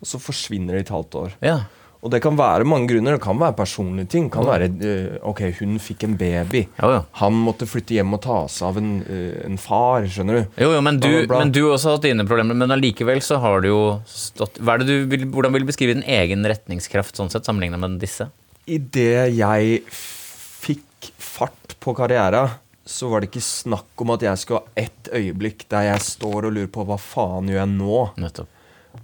[0.00, 1.36] og så forsvinner det i et halvt år.
[1.44, 1.58] Ja.
[1.98, 3.16] Og det kan være mange grunner.
[3.16, 4.28] Det kan være personlige ting.
[4.28, 6.62] Det kan være eh, Ok, hun fikk en baby.
[6.78, 7.00] Jo, ja.
[7.22, 10.60] Han måtte flytte hjem og ta seg av en, eh, en far, skjønner du.
[10.62, 13.64] Jo, jo, men du, men du har også hatt dine problemer, men allikevel så har
[13.64, 13.80] du jo
[14.12, 17.48] stått hva er det du vil, Hvordan vil du beskrive din egen retningskraft sånn sett,
[17.48, 18.28] sammenlignet med disse?
[18.68, 22.44] Idet jeg fikk fart på karriera,
[22.88, 26.48] så var det ikke snakk om at jeg skulle ha ett øyeblikk der jeg står
[26.48, 27.98] og lurer på hva faen gjør jeg nå?
[28.22, 28.54] Nettopp.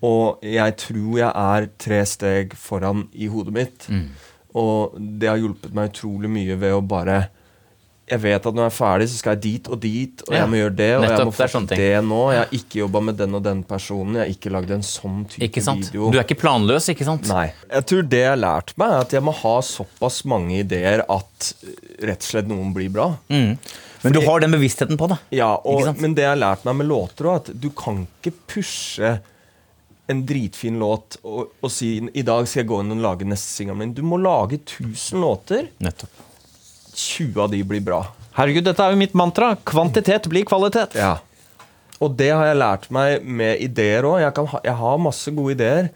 [0.03, 3.87] Og jeg tror jeg er tre steg foran i hodet mitt.
[3.89, 4.09] Mm.
[4.55, 7.25] Og det har hjulpet meg utrolig mye ved å bare
[8.07, 10.43] Jeg vet at når jeg er ferdig, så skal jeg dit og dit, og Ja,
[10.43, 11.79] jeg må gjøre det, og nettopp, jeg må få ting.
[11.81, 12.19] det nå.
[12.35, 14.19] Jeg har ikke jobba med den og den personen.
[14.19, 16.11] Jeg har ikke lagd en sånn type video.
[16.13, 17.27] Du er ikke planløs, ikke sant?
[17.33, 17.47] Nei.
[17.73, 21.01] Jeg tror det jeg har lært meg, er at jeg må ha såpass mange ideer
[21.09, 21.81] at eh,
[22.11, 23.09] rett og slett noen blir bra.
[23.33, 23.57] Mm.
[24.05, 25.17] Men du har den bevisstheten på det.
[25.41, 28.37] Ja, og, Men det jeg har lært meg med låter òg, at du kan ikke
[28.53, 29.17] pushe
[30.13, 33.49] en dritfin låt og, og si i dag skal jeg gå inn og lage neste
[33.57, 33.95] singelen min.
[33.97, 35.69] Du må lage 1000 låter.
[35.81, 36.11] Nettopp.
[36.95, 38.03] 20 av de blir bra.
[38.37, 39.55] Herregud, dette er jo mitt mantra.
[39.67, 40.95] Kvantitet blir kvalitet.
[40.99, 41.17] Ja.
[42.03, 44.21] Og det har jeg lært meg med ideer òg.
[44.23, 45.89] Jeg, ha- jeg har masse gode ideer.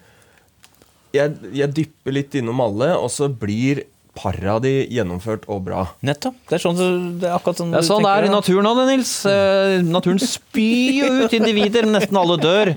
[1.14, 3.84] Jeg, jeg dypper litt innom alle, og så blir
[4.18, 5.84] par av de gjennomført og bra.
[6.06, 6.36] Nettopp.
[6.48, 6.78] Det er, sånn,
[7.20, 9.12] det er akkurat sånn Det er sånn det er i naturen òg, Nils.
[9.28, 12.72] Eh, naturen spyr jo ut individer, nesten alle dør.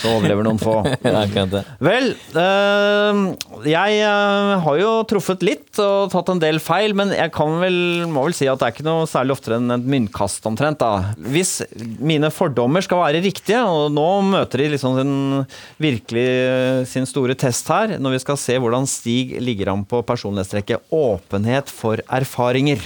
[0.00, 0.78] Så overlever noen få.
[1.04, 1.44] Ja.
[1.84, 3.18] Vel, eh,
[3.68, 7.76] jeg eh, har jo truffet litt og tatt en del feil, men jeg kan vel,
[8.10, 10.80] må vel si at det er ikke noe særlig oftere enn et myntkast omtrent.
[10.82, 11.14] da.
[11.34, 11.56] Hvis
[11.98, 15.14] mine fordommer skal være riktige, og nå møter de liksom sin,
[15.82, 16.26] virkelig
[16.90, 21.70] sin store test her, når vi skal se hvordan Stig ligger an på personlighetstrekket åpenhet
[21.70, 22.80] for erfaringer.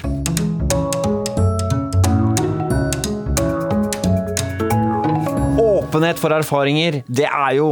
[5.58, 7.68] Åpenhet for erfaringer, det er jo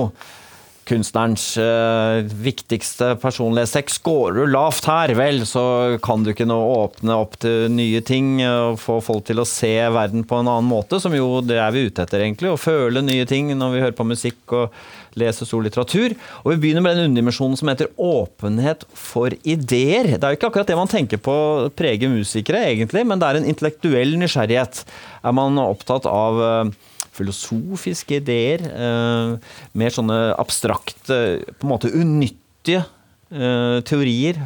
[0.87, 3.91] kunstnerens eh, viktigste personlighetstrekk.
[3.91, 8.39] Skårer du lavt her, vel, så kan du ikke nå åpne opp til nye ting
[8.47, 11.75] og få folk til å se verden på en annen måte, som jo det er
[11.75, 12.53] vi ute etter, egentlig.
[12.55, 14.79] Å føle nye ting når vi hører på musikk og
[15.19, 16.15] leser stor litteratur.
[16.45, 20.13] Og vi begynner med den underdimensjonen som heter åpenhet for ideer.
[20.15, 21.37] Det er jo ikke akkurat det man tenker på
[21.77, 24.85] preger musikere, egentlig, men det er en intellektuell nysgjerrighet.
[25.27, 26.77] Er man opptatt av eh,
[27.17, 31.21] filosofiske ideer, eh, mer sånne abstrakte,
[31.57, 32.85] på en måte unyttige
[33.33, 34.41] eh, teorier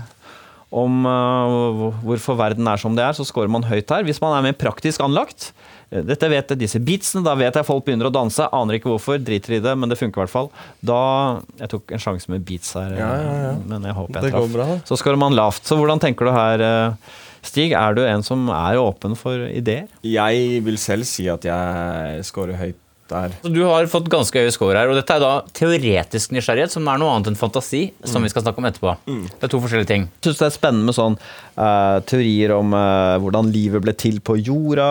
[0.70, 4.06] om eh, hvorfor verden er som det er, så scorer man høyt her.
[4.06, 5.50] Hvis man er mer praktisk anlagt
[5.90, 8.46] dette vet jeg, disse beatsene, Da vet jeg folk begynner å danse.
[8.54, 10.50] Aner ikke hvorfor, driter i det, men det funker i hvert fall.
[10.86, 13.56] Da Jeg tok en sjanse med beats her, Ja, ja, ja.
[13.66, 14.86] men jeg håper jeg traff.
[14.86, 15.66] Så scorer man lavt.
[15.66, 17.10] Så hvordan tenker du her, eh,
[17.46, 17.72] Stig?
[17.72, 19.88] Er du en som er åpen for ideer?
[20.06, 22.78] Jeg vil selv si at jeg scorer høyt
[23.10, 23.34] der.
[23.42, 26.88] Så Du har fått ganske høye score her, og dette er da teoretisk nysgjerrighet, som
[26.88, 28.94] er noe annet enn fantasi, som vi skal snakke om etterpå.
[29.06, 30.08] Det er to forskjellige ting.
[30.20, 34.20] Jeg syns det er spennende med sånn uh, teorier om uh, hvordan livet ble til
[34.24, 34.90] på jorda.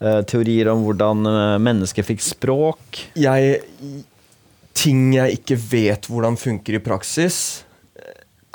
[0.00, 3.04] Uh, teorier om hvordan mennesket mennesker fikk språk.
[3.20, 3.60] Jeg
[4.80, 7.36] Ting jeg ikke vet hvordan funker i praksis,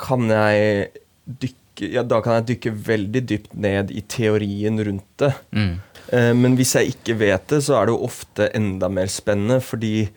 [0.00, 0.88] kan jeg
[1.28, 5.32] dykke ja, Da kan jeg dykke veldig dypt ned i teorien rundt det.
[5.52, 5.74] Mm.
[6.12, 9.60] Eh, Men hvis jeg ikke vet det, så er det jo ofte enda mer spennende,
[9.60, 10.08] fordi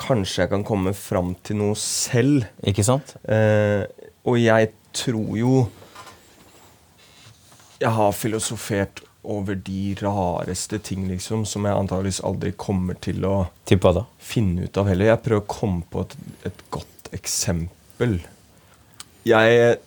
[0.00, 2.46] kanskje jeg kan komme fram til noe selv.
[2.64, 3.16] Ikke sant?
[3.28, 3.84] Eh,
[4.24, 5.68] og jeg tror jo
[7.80, 13.48] Jeg har filosofert over de rareste ting, liksom, som jeg antageligvis aldri kommer til å
[14.18, 15.06] finne ut av heller.
[15.06, 18.18] Jeg prøver å komme på et, et godt eksempel.
[19.24, 19.78] Jeg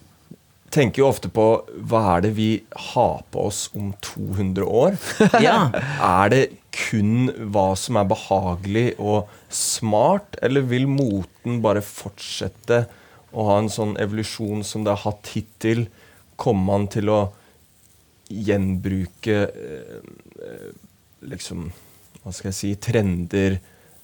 [0.74, 1.46] tenker jo ofte på
[1.90, 2.50] hva er det vi
[2.92, 4.98] har på oss om 200 år?
[5.44, 5.70] Ja.
[6.02, 6.44] Er det
[6.74, 12.84] kun hva som er behagelig og smart, eller vil moten bare fortsette
[13.34, 15.86] å ha en sånn evolusjon som det har hatt hittil?
[16.40, 17.22] Kommer man til å
[18.34, 19.98] gjenbruke eh,
[20.42, 20.70] eh,
[21.30, 21.68] liksom
[22.24, 23.60] Hva skal jeg si trender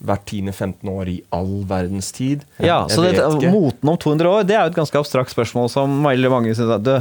[0.06, 2.46] hvert 10.-15 år i all verdens tid?
[2.58, 3.52] Ja, Jeg så det.
[3.52, 6.72] Moten om 200 år det er jo et ganske abstrakt spørsmål som veldig mange syns
[6.78, 6.96] at «Du,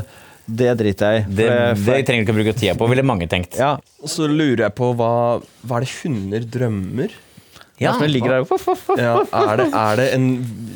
[0.49, 1.25] det driter jeg i.
[1.43, 1.49] Det,
[1.85, 3.59] det trenger du ikke å bruke tida på, ville mange tenkt.
[3.61, 7.17] ja, Og så lurer jeg på hva, hva er det hunder drømmer?
[7.79, 7.93] ja.
[7.95, 8.47] som ligger der.
[8.99, 10.29] Ja, er, det, er det en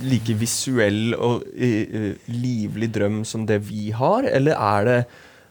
[0.07, 4.99] like visuell og eh, livlig drøm som det vi har, eller er det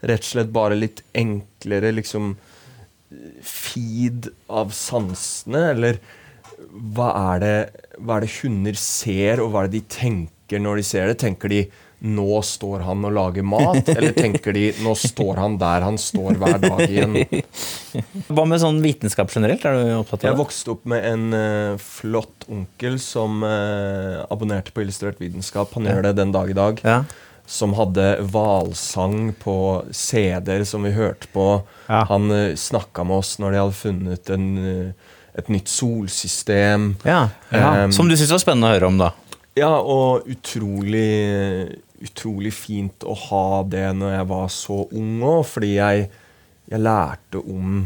[0.07, 2.31] rett og slett bare litt enklere liksom
[3.43, 5.99] feed av sansene, eller
[6.69, 7.55] hva er det,
[7.99, 11.19] hva er det hunder ser, og hva er det de tenker når de ser det?
[11.21, 11.65] Tenker de
[12.01, 16.37] 'nå står han og lager mat', eller tenker de 'nå står han der han står
[16.41, 17.43] hver dag igjen'?
[18.33, 19.65] Hva med sånn vitenskap generelt?
[19.65, 20.29] Er du opptatt av det?
[20.31, 25.75] Jeg vokste opp med en uh, flott onkel som uh, abonnerte på Illustrert vitenskap.
[25.77, 26.81] Han gjør det den dag i dag.
[26.81, 27.03] Ja.
[27.45, 29.55] Som hadde hvalsang på
[29.91, 31.47] CD-er som vi hørte på.
[31.85, 32.05] Ja.
[32.09, 36.95] Han uh, snakka med oss når de hadde funnet en, eh, et nytt solsystem.
[37.07, 37.29] Ja.
[37.51, 37.91] Ja.
[37.93, 39.11] Som du syns var spennende å høre om, da.
[39.59, 45.75] Ja, og utrolig Utrolig fint å ha det når jeg var så ung òg, fordi
[45.75, 46.07] jeg,
[46.71, 47.83] jeg lærte om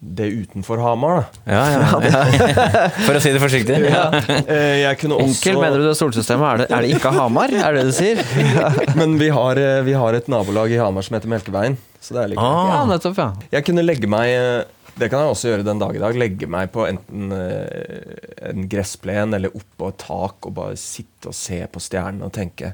[0.00, 1.24] det utenfor Hamar.
[1.44, 1.52] da.
[1.52, 2.82] Ja, ja, ja.
[3.06, 3.78] For å si det forsiktig.
[3.82, 6.46] Eh, jeg kunne også Onkel, mener du det solsystemet?
[6.46, 7.50] Er det, er det ikke Hamar?
[7.50, 8.22] Er det det du sier?
[9.00, 11.74] Men vi har, eh, vi har et nabolag i Hamar som heter Melkeveien.
[11.98, 12.68] Så det er like Ah.
[12.76, 13.30] Ja, nettopp, ja.
[13.56, 14.62] Jeg kunne legge meg eh,
[14.98, 16.20] Det kan jeg også gjøre den dag i dag.
[16.22, 21.58] Legge meg på enten en gressplen eller oppå et tak og bare sitte og se
[21.70, 22.72] på stjernene og tenke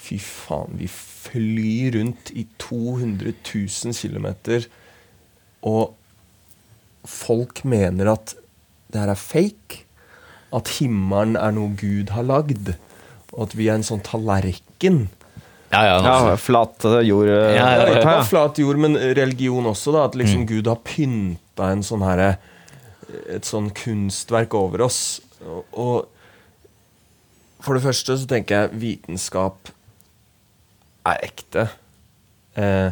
[0.00, 4.28] Fy faen, vi flyr rundt i 200 000 km,
[5.68, 5.90] og
[7.08, 8.34] folk mener at
[8.90, 9.84] det her er fake.
[10.54, 12.74] At himmelen er noe Gud har lagd.
[13.30, 15.04] Og at vi er en sånn tallerken.
[15.70, 18.06] Ja, ja, ja flat eh, jord eh, Ja, Ja, ja, ikke ja.
[18.08, 19.92] bare flat jord, men religion også.
[19.94, 22.32] da At liksom Gud har pynta en sånn herre
[23.30, 25.20] Et sånn kunstverk over oss.
[25.46, 26.08] Og, og
[27.60, 29.70] for det første så tenker jeg vitenskap
[31.10, 31.66] er ekte.
[32.56, 32.90] Eh,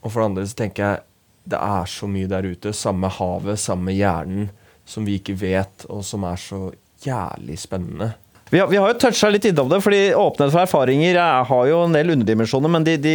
[0.00, 1.04] og for det andre så tenker jeg
[1.50, 4.48] det er så mye der ute, samme havet, samme hjernen,
[4.88, 6.68] som vi ikke vet, og som er så
[7.04, 8.12] jævlig spennende.
[8.50, 11.66] Vi har, vi har jo toucha litt innom det, fordi åpenhet for erfaringer er, har
[11.70, 13.12] jo en del underdimensjoner, men de, de,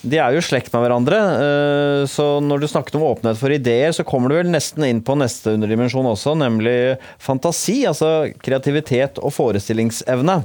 [0.00, 1.18] de er jo i slekt med hverandre.
[1.44, 5.02] Eh, Så når du snakket om åpenhet for ideer, så kommer du vel nesten inn
[5.04, 7.82] på neste underdimensjon også, nemlig fantasi.
[7.90, 10.40] Altså kreativitet og forestillingsevne.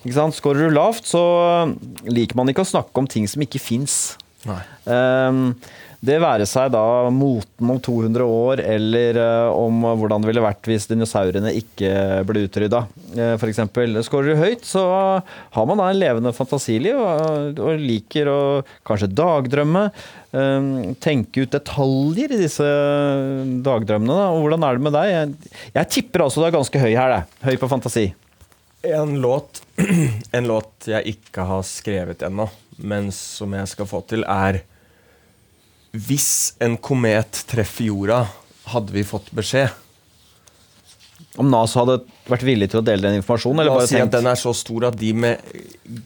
[0.00, 0.38] Ikke sant?
[0.38, 1.20] Skårer du lavt, så
[2.08, 4.16] liker man ikke å snakke om ting som ikke fins.
[4.88, 5.52] Um,
[5.98, 10.68] det være seg da moten om 200 år, eller eh, om hvordan det ville vært
[10.70, 11.90] hvis dinosaurene ikke
[12.28, 12.84] ble utrydda,
[13.16, 13.64] uh, f.eks.
[14.06, 14.84] Skårer du høyt, så
[15.24, 18.38] har man da en levende fantasiliv og, liker å
[18.86, 19.88] kanskje dagdrømme.
[20.30, 20.70] um,
[21.02, 22.70] tenke ut detaljer i disse
[23.66, 24.14] dagdrømmene.
[24.14, 24.30] Da.
[24.30, 25.12] Og hvordan er det med deg?
[25.16, 27.42] Jeg, jeg tipper altså du er ganske høy her, det.
[27.48, 28.06] Høy på fantasi.
[28.86, 29.64] En låt,
[30.36, 32.46] en låt jeg ikke har skrevet ennå,
[32.78, 34.62] men som jeg skal få til, er
[35.96, 38.22] Hvis en komet treffer jorda,
[38.68, 39.72] hadde vi fått beskjed.
[41.38, 43.62] Om NASA hadde vært villig til å dele den informasjonen?
[43.62, 45.40] Eller La oss si at den er så stor at de med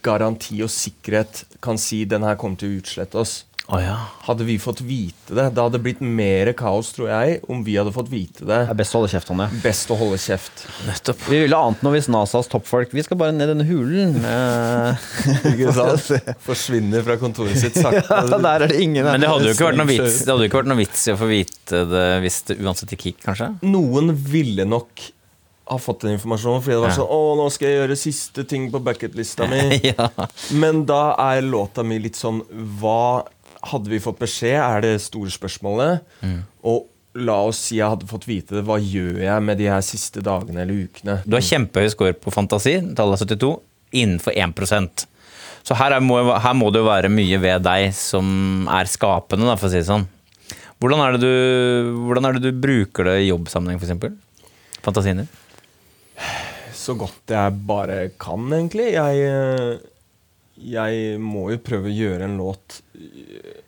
[0.05, 3.41] garanti og sikkerhet kan si den her kommer til å utslette oss.
[3.71, 3.93] Å ja.
[4.25, 7.93] Hadde vi fått vite det, det hadde blitt mer kaos, tror jeg, om vi hadde
[7.95, 8.57] fått vite det.
[8.67, 9.47] Det er best å holde kjeft om det.
[9.63, 10.65] Best å holde kjeft.
[10.83, 11.23] Nettopp.
[11.31, 14.17] Vi ville ant noe hvis NASAs toppfolk Vi skal bare ned denne hulen.
[14.19, 15.07] Eh,
[15.53, 16.11] Ikke sant?
[16.43, 18.19] Forsvinner fra kontoret sitt sakte.
[18.35, 20.51] der er det ingen Men det hadde jo ikke vært noe vits, det hadde jo
[20.51, 23.51] ikke vært noe vits i å få vite det hvis det uansett ikke gikk, kanskje?
[23.63, 25.05] Noen ville nok
[25.71, 28.67] ha fått den informasjonen, fordi det var sånn Å, nå skal jeg gjøre siste ting
[28.73, 29.61] på bucketlista mi.
[29.93, 30.09] ja.
[30.59, 32.41] Men da er låta mi litt sånn
[32.81, 33.23] Hva
[33.69, 36.03] hadde vi fått beskjed, er det store spørsmålet.
[36.23, 36.41] Mm.
[36.69, 36.89] Og
[37.23, 38.65] la oss si jeg hadde fått vite det.
[38.67, 41.19] Hva gjør jeg med de her siste dagene eller ukene?
[41.25, 43.53] Du har kjempehøy score på fantasi, tallet er 72,
[43.93, 45.03] innenfor 1%
[45.63, 49.47] Så her, er, må, her må det jo være mye ved deg som er skapende,
[49.47, 50.07] da, for å si det sånn.
[50.81, 54.81] Hvordan er det du, hvordan er det du bruker det i jobbsammenheng, f.eks.?
[54.83, 55.29] Fantasien din?
[56.75, 58.89] Så godt jeg bare kan, egentlig.
[58.97, 59.92] Jeg, eh,
[60.63, 63.61] jeg må jo prøve å gjøre en låt eh,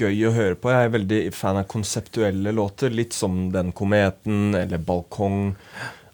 [0.00, 0.72] gøy å høre på.
[0.72, 5.54] Jeg er veldig fan av konseptuelle låter, litt som Den kometen eller Balkong.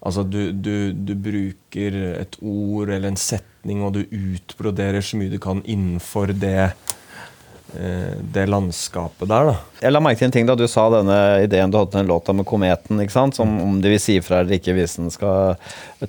[0.07, 5.33] Altså, du, du, du bruker et ord eller en setning, og du utbroderer så mye
[5.33, 6.71] du kan innenfor det
[7.67, 9.55] det landskapet der, da.
[9.83, 12.09] Jeg la merke til en ting da du sa denne ideen du hadde til den
[12.09, 13.01] låta med kometen.
[13.03, 13.35] ikke sant?
[13.37, 15.59] Som om de vil si ifra eller ikke hvis den skal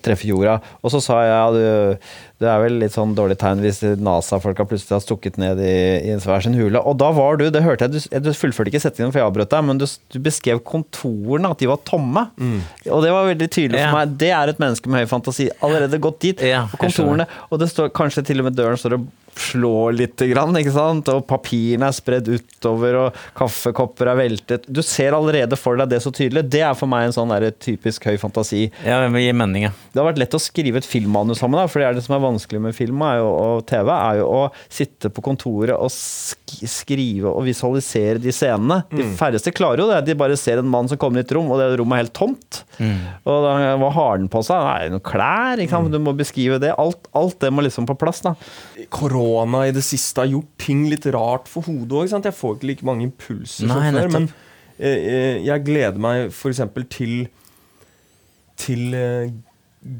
[0.04, 0.54] treffe jorda.
[0.80, 4.94] Og så sa jeg at det er vel litt sånn dårlig tegn hvis NASA-folka plutselig
[4.94, 5.74] har stukket ned i,
[6.06, 6.80] i hver sin hule.
[6.80, 9.52] Og da var du, det hørte jeg, du, du fullførte ikke setningen for jeg avbrøt
[9.52, 12.28] deg, men du, du beskrev kontorene, at de var tomme.
[12.86, 14.16] Og det var veldig tydelig for meg.
[14.22, 15.50] Det er et menneske med høy fantasi.
[15.66, 16.46] Allerede gått dit.
[16.46, 19.08] Ja, og kontorene, og det står kanskje til og med døren står og
[19.42, 21.10] slår litt, ikke sant?
[21.12, 24.66] og papirene er spredd utover, og kaffekopper er veltet.
[24.68, 26.46] Du ser allerede for deg det så tydelig.
[26.50, 28.66] Det er for meg en sånn der typisk høy fantasi.
[28.86, 29.72] Ja, det gir mening, ja.
[29.92, 32.16] Det har vært lett å skrive et filmmanus sammen, da, for det er det som
[32.18, 37.30] er vanskelig med film og TV, er jo å sitte på kontoret og sk skrive
[37.30, 38.80] og visualisere de scenene.
[38.92, 40.00] De færreste klarer jo det.
[40.08, 42.14] De bare ser en mann som kommer i et rom, og det rommet er helt
[42.16, 42.62] tomt.
[42.78, 44.64] Og da, hva har den på seg?
[44.68, 45.62] Nei, noen klær?
[45.70, 45.92] Sant?
[45.92, 46.74] Du må beskrive det.
[46.80, 48.22] Alt, alt det må liksom på plass.
[48.26, 48.34] da.
[48.94, 52.14] korona i det siste har gjort ting litt rart for hodet òg.
[52.28, 54.14] Jeg får ikke like mange impulser Nei, som før.
[54.14, 54.30] Men
[54.78, 56.64] eh, eh, jeg gleder meg f.eks.
[56.94, 57.20] til
[58.58, 59.28] til eh,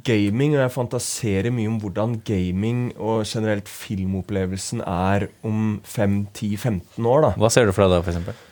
[0.05, 7.21] gaming, og jeg fantaserer mye om hvordan gaming og generelt filmopplevelsen er om 5-10-15 år.
[7.29, 7.31] da.
[7.39, 8.45] Hva ser du for deg da, f.eks.?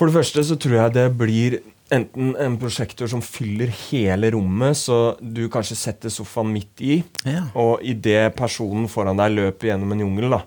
[0.00, 1.58] For det første så tror jeg det blir
[1.92, 7.48] enten en prosjektor som fyller hele rommet, så du kanskje setter sofaen midt i, Ja.
[7.58, 10.40] og idet personen foran deg løper gjennom en jungel, da,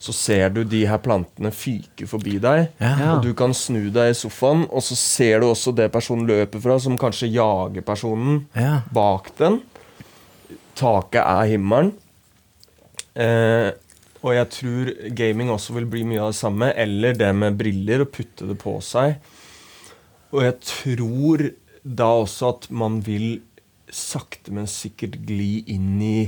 [0.00, 2.66] så ser du de her plantene fyke forbi deg.
[2.80, 3.14] Ja.
[3.14, 6.60] Og du kan snu deg i sofaen, og så ser du også det personen løper
[6.64, 8.80] fra, som kanskje jager personen Ja.
[8.92, 9.60] bak den.
[10.76, 11.94] Taket er himmelen.
[13.16, 13.70] Eh,
[14.26, 16.70] og jeg tror gaming også vil bli mye av det samme.
[16.76, 19.20] Eller det med briller, og putte det på seg.
[20.34, 21.46] Og jeg tror
[21.86, 23.38] da også at man vil
[23.92, 26.18] sakte, men sikkert gli inn i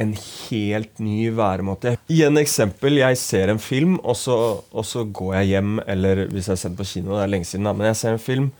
[0.00, 1.96] en helt ny væremåte.
[2.08, 3.00] I en eksempel.
[3.02, 4.36] Jeg ser en film, og så,
[4.70, 7.48] og så går jeg hjem, eller hvis jeg har sett på kino, det er lenge
[7.50, 8.50] siden, da, men jeg ser en film.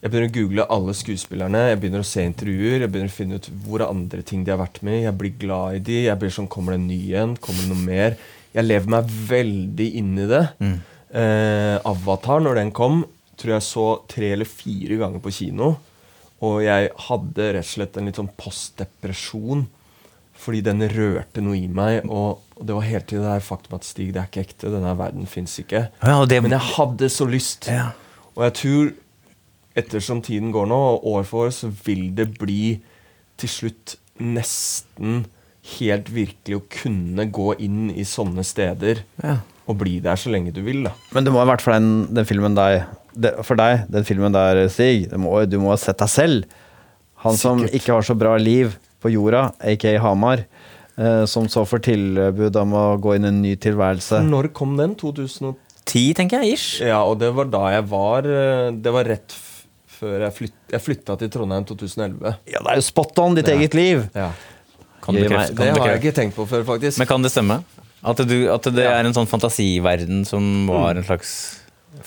[0.00, 3.36] Jeg begynner å google alle skuespillerne, jeg begynner å se intervjuer, jeg begynner å finne
[3.36, 5.02] ut hvor er andre ting de har vært med.
[5.04, 7.34] Jeg blir glad i de, jeg blir sånn Kommer det en ny en?
[7.36, 8.16] Kommer det noe mer?
[8.56, 10.40] Jeg lever meg veldig inn i det.
[11.12, 13.02] Eh, Avatar, når den kom,
[13.36, 15.74] tror jeg så tre eller fire ganger på kino.
[16.48, 19.66] Og jeg hadde rett og slett en litt sånn postdepresjon.
[20.40, 22.08] Fordi den rørte noe i meg.
[22.08, 24.72] Og, og det var hele tiden det her faktum at Stig, det er ikke ekte.
[24.72, 25.90] Denne verden fins ikke.
[26.00, 27.68] Ja, det, Men jeg hadde så lyst.
[27.68, 27.90] Ja.
[28.32, 28.92] Og jeg tror
[29.80, 32.78] ettersom tiden går nå, og år for år, så vil det bli
[33.40, 35.24] til slutt nesten
[35.76, 39.38] helt virkelig å kunne gå inn i sånne steder Ja.
[39.68, 40.82] og bli der så lenge du vil.
[40.88, 40.92] da.
[41.12, 44.32] Men det må ha vært for den, den filmen deg, det, For deg, den filmen
[44.32, 45.08] der, Stig.
[45.10, 46.44] Det må, du må ha sett deg selv.
[47.24, 50.44] Han som ikke har så bra liv på jorda, aka Hamar.
[51.00, 54.22] Eh, som så får tilbud om å gå inn i en ny tilværelse.
[54.26, 54.94] Når kom den?
[55.00, 55.54] 2010?
[55.90, 56.80] Ti, tenker jeg, ish.
[56.86, 59.46] Ja, og det var da jeg var eh, Det var rett f
[60.00, 62.34] før jeg, flyt, jeg flytta til Trondheim 2011.
[62.50, 63.54] Ja, det er jo spot on ditt Ja.
[63.60, 64.06] eget liv!
[64.16, 64.30] Ja.
[65.04, 65.56] Kan du meg- bekrefte?
[65.60, 66.98] Det har jeg ikke tenkt på før, faktisk.
[67.00, 67.60] Men kan det stemme?
[68.02, 68.98] At, du, at det Ja.
[68.98, 71.32] er en sånn fantasiverden som var en slags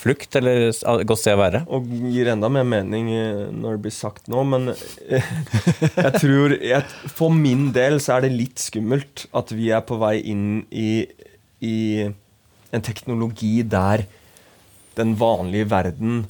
[0.00, 0.72] flukt, eller
[1.04, 1.60] godt sted å være?
[1.70, 4.70] Og gir enda mer mening eh, når det blir sagt nå, men
[5.08, 5.22] eh,
[6.06, 6.82] jeg tror jeg,
[7.14, 11.06] For min del så er det litt skummelt at vi er på vei inn i,
[11.62, 11.76] i
[12.74, 14.06] en teknologi der
[14.96, 16.24] den vanlige verden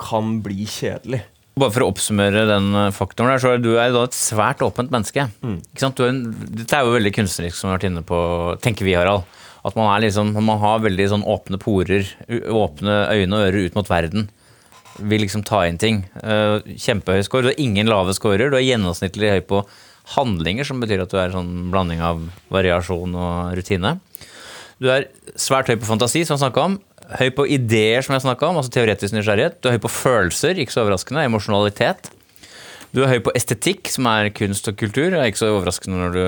[0.00, 1.22] kan bli kjedelig.
[1.60, 4.62] Bare for å oppsummere den eh, faktoren der, så er du er da et svært
[4.64, 5.26] åpent menneske.
[5.44, 5.98] Ikke sant?
[5.98, 6.22] Du er en,
[6.62, 8.20] dette er jo veldig kunstnerisk, som vi har vært inne på,
[8.64, 9.26] tenker vi, Harald.
[9.66, 12.06] At man, er liksom, man har veldig sånn åpne porer,
[12.48, 14.30] åpne øyne og ører ut mot verden.
[15.10, 16.02] Vil liksom ta inn ting.
[16.22, 17.44] Eh, Kjempehøy score.
[17.44, 18.48] Du har ingen lave scorer.
[18.48, 19.60] Du er gjennomsnittlig høy på
[20.16, 22.22] handlinger, som betyr at du er en sånn blanding av
[22.52, 23.98] variasjon og rutine.
[24.80, 26.78] Du er svært høy på fantasi, som jeg snakka om.
[27.18, 29.58] Høy på ideer, som jeg snakka om, altså teoretisk nysgjerrighet.
[29.62, 31.24] Du er høy på følelser, ikke så overraskende.
[31.26, 32.12] Emosjonalitet.
[32.94, 35.10] Du er høy på estetikk, som er kunst og kultur.
[35.10, 36.22] Det er ikke så overraskende når du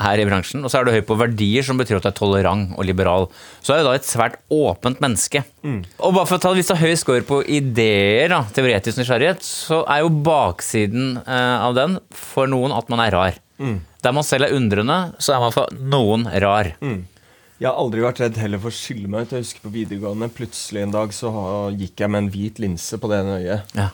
[0.00, 0.62] er i bransjen.
[0.64, 3.26] Og så er du høy på verdier, som betyr at du er tolerant og liberal.
[3.60, 5.42] Så er du da et svært åpent menneske.
[6.00, 9.44] Og bare for å ta Hvis du har høy score på ideer, da, teoretisk nysgjerrighet,
[9.44, 13.40] så er jo baksiden eh, av den for noen at man er rar.
[14.00, 16.72] Der man selv er undrende, så er man for noen rar.
[17.60, 19.34] Jeg har aldri vært redd heller for å skille meg ut.
[19.36, 21.28] Jeg husker på videregående Plutselig en dag så
[21.76, 23.74] gikk jeg med en hvit linse på det ene øyet.
[23.76, 23.90] Ja.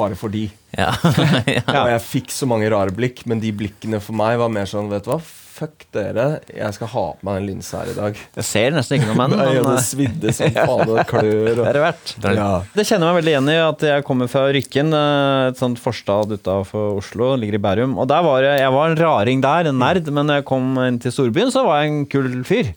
[0.00, 0.46] Bare fordi.
[0.78, 0.92] Ja.
[1.56, 1.64] ja.
[1.82, 4.90] Og jeg fikk så mange rare blikk, men de blikkene for meg var mer sånn
[4.92, 5.20] Vet du hva,
[5.60, 6.38] fuck dere.
[6.48, 8.20] Jeg skal ha på meg den linsa her i dag.
[8.38, 9.40] Jeg ser nesten ikke noe med den.
[9.44, 11.58] Men, det eh, svidde som faen, og klør og...
[11.58, 12.12] det er det verdt.
[12.22, 12.46] Det er- ja.
[12.72, 15.82] Det kjenner jeg meg veldig igjen i at jeg kommer fra Rykken, eh, et sånt
[15.82, 17.98] forstad utafor Oslo, ligger i Bærum.
[18.00, 20.70] Og der var jeg, jeg var en raring der, en nerd, men når jeg kom
[20.86, 22.72] inn til storbyen, så var jeg en kul fyr.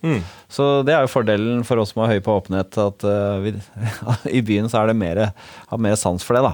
[0.53, 3.55] Så det er jo fordelen for oss som er høy på åpenhet, at uh, vi,
[4.37, 5.23] i byen så er det mer,
[5.71, 6.53] har mer sans for det, da.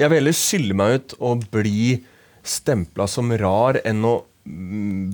[0.00, 1.98] Jeg vil heller skille meg ut og bli
[2.42, 4.14] stempla som rar enn å
[4.48, 5.06] mm,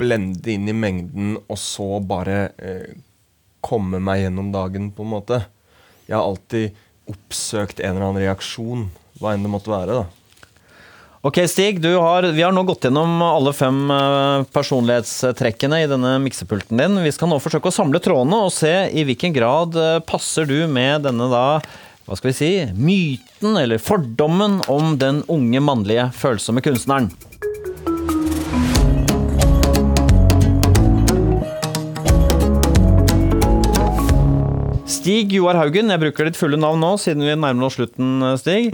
[0.00, 2.94] blende inn i mengden og så bare eh,
[3.64, 5.42] komme meg gjennom dagen, på en måte.
[6.08, 6.78] Jeg har alltid
[7.10, 8.88] oppsøkt en eller annen reaksjon,
[9.20, 10.00] hva enn det måtte være.
[10.00, 10.20] da.
[11.20, 16.14] Ok, Stig, du har, vi har nå gått gjennom alle fem eh, personlighetstrekkene i denne
[16.24, 16.96] miksepulten din.
[17.04, 20.64] Vi skal nå forsøke å samle trådene og se i hvilken grad eh, passer du
[20.64, 21.44] med denne da,
[22.06, 27.10] hva skal vi si, myten eller fordommen om den unge mannlige følsomme kunstneren.
[35.00, 38.68] Stig Joar Haugen, jeg bruker ditt fulle navn nå, siden vi nærmer oss slutten, Stig.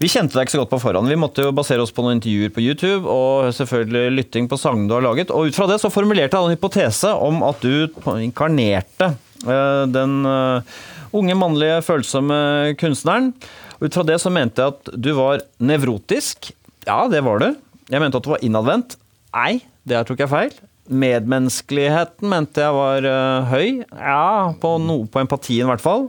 [0.00, 1.10] Vi kjente deg ikke så godt på forhånd.
[1.12, 4.88] Vi måtte jo basere oss på noen intervjuer på YouTube, og selvfølgelig lytting på sangene
[4.88, 5.34] du har laget.
[5.34, 7.90] Og ut fra det så formulerte jeg en hypotese om at du
[8.22, 9.10] inkarnerte
[9.44, 10.78] eh, den eh,
[11.16, 12.38] unge, mannlige, følsomme
[12.80, 13.32] kunstneren.
[13.80, 16.52] Ut fra det så mente jeg at du var nevrotisk.
[16.86, 17.50] Ja, det var du.
[17.90, 18.96] Jeg mente at du var innadvendt.
[19.36, 20.56] Nei, det tok jeg feil.
[20.86, 23.82] Medmenneskeligheten mente jeg var uh, høy.
[23.90, 26.08] Ja, på, no, på empatien i hvert fall.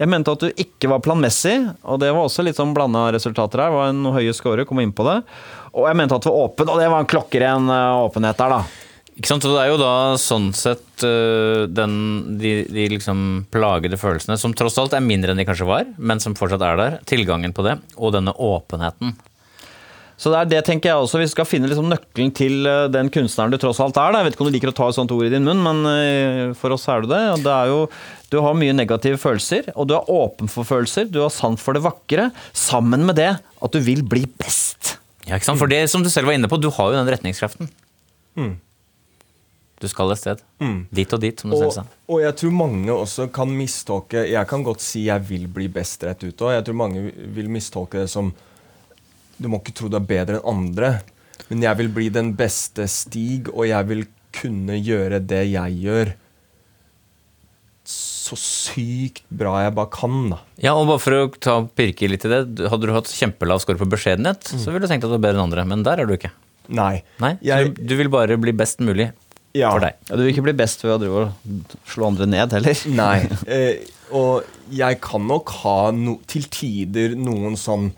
[0.00, 1.54] Jeg mente at du ikke var planmessig,
[1.86, 3.70] og det var også litt sånn blanda resultater her.
[3.70, 5.20] Det var en høye score, kom inn på det.
[5.74, 8.56] Og jeg mente at du var åpen, og det var en klokkeren eh, åpenhet der,
[8.56, 8.83] da.
[9.14, 9.44] Ikke sant?
[9.46, 11.92] Og det er jo da sånn sett øh, den,
[12.40, 16.22] de, de liksom plagede følelsene, som tross alt er mindre enn de kanskje var, men
[16.22, 19.14] som fortsatt er der, tilgangen på det, og denne åpenheten.
[20.18, 21.18] Så det er det tenker jeg også.
[21.18, 24.14] Vi skal finne liksom nøkkelen til eh, den kunstneren du tross alt er.
[24.14, 24.20] Da.
[24.20, 25.80] Jeg vet ikke om du liker å ta et sånt ord i din munn, men
[25.90, 27.22] eh, for oss er du det.
[27.34, 27.80] Og det er jo,
[28.30, 31.10] du har mye negative følelser, og du er åpen for følelser.
[31.10, 32.28] Du har sant for det vakre.
[32.54, 34.96] Sammen med det at du vil bli best.
[35.26, 35.62] Ja, ikke sant?
[35.62, 37.70] For det som du selv var inne på, du har jo den retningskraften.
[39.84, 40.40] Du skal et sted.
[40.96, 41.84] Dit og dit, som du selv Og, sa.
[42.08, 46.02] og jeg tror mange også kan mistolke Jeg kan godt si jeg vil bli best
[46.08, 46.54] rett ut òg.
[46.56, 47.02] Jeg tror mange
[47.36, 48.32] vil mistolke det som
[49.38, 50.90] Du må ikke tro du er bedre enn andre,
[51.50, 54.04] men jeg vil bli den beste Stig, og jeg vil
[54.34, 56.12] kunne gjøre det jeg gjør,
[57.84, 60.38] så sykt bra jeg bare kan, da.
[60.64, 62.40] Ja, og bare for å ta pirke litt i det.
[62.72, 65.42] Hadde du hatt kjempelav score på beskjedenhet, så ville du tenkt at du var bedre
[65.42, 66.30] enn andre, men der er du ikke.
[66.72, 67.02] Nei.
[67.20, 69.10] Nei, Jeg- du, du vil bare bli best mulig
[69.54, 69.70] Ja.
[69.70, 69.98] for deg.
[70.08, 72.80] Ja, du vil ikke bli best ved å drive og slå andre ned heller.
[73.00, 73.18] Nei.
[73.46, 73.84] Eh,
[74.14, 77.92] og jeg kan nok ha no, til tider noen sånn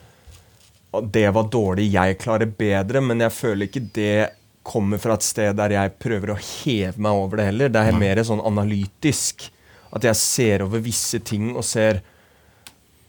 [1.12, 4.18] Det var dårlig, jeg klarer bedre, men jeg føler ikke det
[4.66, 7.72] kommer fra et sted der jeg prøver å heve meg over det heller.
[7.72, 9.48] Det er mer sånn analytisk.
[9.94, 12.02] At jeg ser over visse ting og ser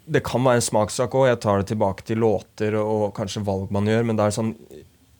[0.07, 1.25] Det kan være en smakssak òg.
[1.27, 4.53] Jeg tar det tilbake til låter og kanskje valg man gjør, men det er sånn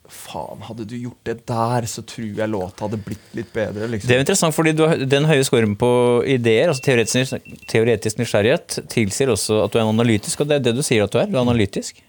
[0.08, 3.88] Faen, hadde du gjort det der, så tror jeg låta hadde blitt litt bedre.
[3.92, 4.08] liksom.
[4.08, 5.90] Det er jo interessant, fordi du har, den høye scoren på
[6.24, 10.76] ideer, altså teoretisk, teoretisk nysgjerrighet, tilsier også at du er analytisk, og det er det
[10.78, 11.28] du sier at du er.
[11.28, 12.00] Du er analytisk.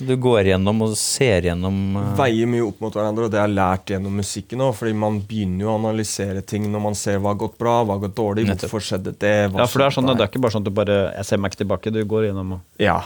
[0.00, 3.48] Du går gjennom og ser gjennom uh, veier mye opp mot hverandre, og det har
[3.50, 4.72] jeg lært gjennom musikken òg.
[4.78, 7.98] Fordi man begynner jo å analysere ting når man ser hva har gått bra, hva
[7.98, 8.70] har gått dårlig, Nettopp.
[8.70, 10.70] hvorfor skjedde det hva Ja, for det er sånn, det er ikke bare sånn at
[10.70, 13.00] du bare Jeg ser meg ikke tilbake, du går gjennom og Ja.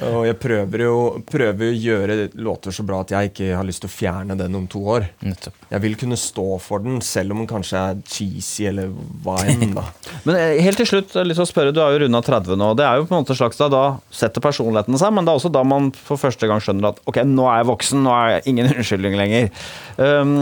[0.00, 0.96] Og jeg prøver jo
[1.28, 4.56] prøver å gjøre låter så bra at jeg ikke har lyst til å fjerne den
[4.56, 5.08] om to år.
[5.26, 5.56] Nettopp.
[5.70, 8.92] Jeg vil kunne stå for den, selv om den kanskje er cheesy eller
[9.24, 9.74] hva enn.
[9.76, 9.84] da.
[10.26, 12.22] Men eh, helt til slutt, jeg har lyst til å spørre, du er jo runda
[12.24, 12.70] 30 nå.
[12.78, 13.84] Det er jo på en måte slags da, da
[14.14, 17.20] setter personligheten seg, men det er også da man for første gang skjønner at ok,
[17.28, 19.50] nå er jeg voksen, nå er jeg ingen unnskyldning lenger.
[20.00, 20.32] Um,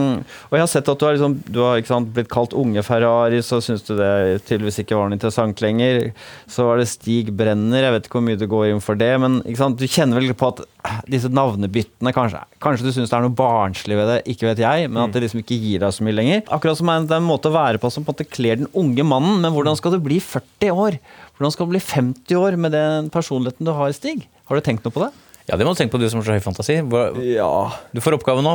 [0.49, 3.43] og jeg har sett at du har, liksom, du har sant, blitt kalt unge Ferrari,
[3.43, 6.13] så syns du det tydeligvis ikke var noe interessant lenger.
[6.51, 9.11] Så var det Stig Brenner, jeg vet ikke hvor mye du går inn for det,
[9.23, 13.25] men du kjenner vel på at eh, disse navnebyttene kanskje, kanskje du syns det er
[13.25, 16.05] noe barnslig ved det, ikke vet jeg, men at det liksom ikke gir deg så
[16.05, 16.43] mye lenger.
[16.53, 18.69] Akkurat som det er en måte å være på som på en måte kler den
[18.77, 20.99] unge mannen, men hvordan skal du bli 40 år?
[21.39, 24.27] Hvordan skal du bli 50 år med den personligheten du har, Stig?
[24.51, 25.13] Har du tenkt noe på det?
[25.49, 26.75] Ja, det må du tenke på, du som har så høy fantasi.
[26.85, 28.53] Hva- Ja, Du får oppgave nå.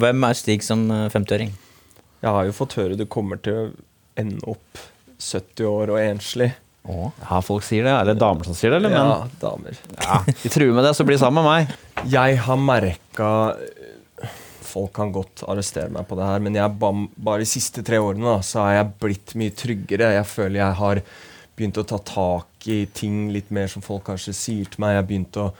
[0.00, 1.52] Hvem er Stig som eh, 50-åring?
[2.22, 3.62] jeg har jo fått høre du kommer til å
[4.16, 4.78] ende opp
[5.18, 6.52] 70 år og enslig.
[6.88, 7.92] Ja, folk sier det.
[7.94, 8.90] Er det damer som sier det, eller?
[8.90, 9.76] Ja, Men damer.
[10.02, 11.76] ja, de truer med det, så bli sammen med meg.
[12.10, 13.28] Jeg har merka
[14.72, 18.24] Folk kan godt arrestere meg på det her, men jeg, bare de siste tre årene
[18.24, 20.14] da, så har jeg blitt mye tryggere.
[20.16, 21.00] Jeg føler jeg har
[21.58, 24.94] begynt å ta tak i ting litt mer som folk kanskje sier til meg.
[24.94, 25.50] Jeg har begynt å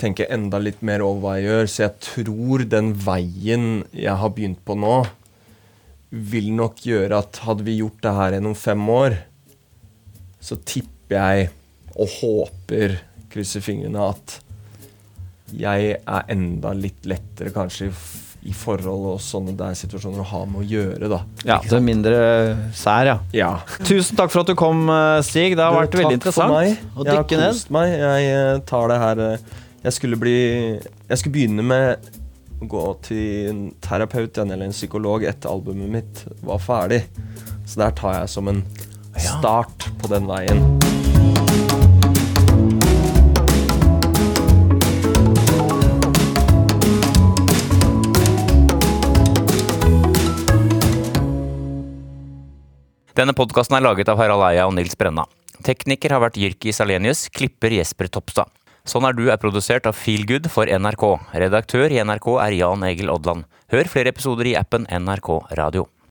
[0.00, 3.66] tenke enda litt mer over hva jeg gjør, så jeg tror den veien
[3.96, 4.98] jeg har begynt på nå,
[6.10, 9.16] vil nok gjøre at hadde vi gjort det her gjennom fem år,
[10.40, 11.50] så tipper jeg
[12.00, 12.96] og håper,
[13.30, 14.38] krysser fingrene, at
[15.56, 17.90] jeg er enda litt lettere kanskje
[18.46, 21.18] i, forhold og sånne der situasjoner å ha med å gjøre, da.
[21.44, 22.20] Ja, er mindre
[22.76, 23.16] sær, ja.
[23.36, 23.50] Ja.
[23.84, 25.58] Tusen takk for at du kom, eh, Stig.
[25.58, 26.62] Det har vært veldig interessant å
[27.04, 27.92] Jeg har kost meg.
[28.00, 29.44] Jeg eh, tar det her eh,
[29.84, 30.38] Jeg skulle bli
[30.80, 32.10] Jeg skulle begynne med
[32.60, 37.02] å gå til en terapeut eller en psykolog etter albumet mitt var ferdig.
[37.66, 38.64] Så der tar jeg som en
[39.20, 40.64] start på den veien.
[53.20, 55.26] Denne podkasten er laget av Harald Eia og Nils Brenna.
[55.66, 58.48] Tekniker har vært Jyrki Salenius, klipper Jesper Topstad.
[58.88, 61.04] Sånn er du er produsert av Feelgood for NRK.
[61.36, 63.44] Redaktør i NRK er Jan Egil Odland.
[63.74, 65.90] Hør flere episoder i appen NRK Radio.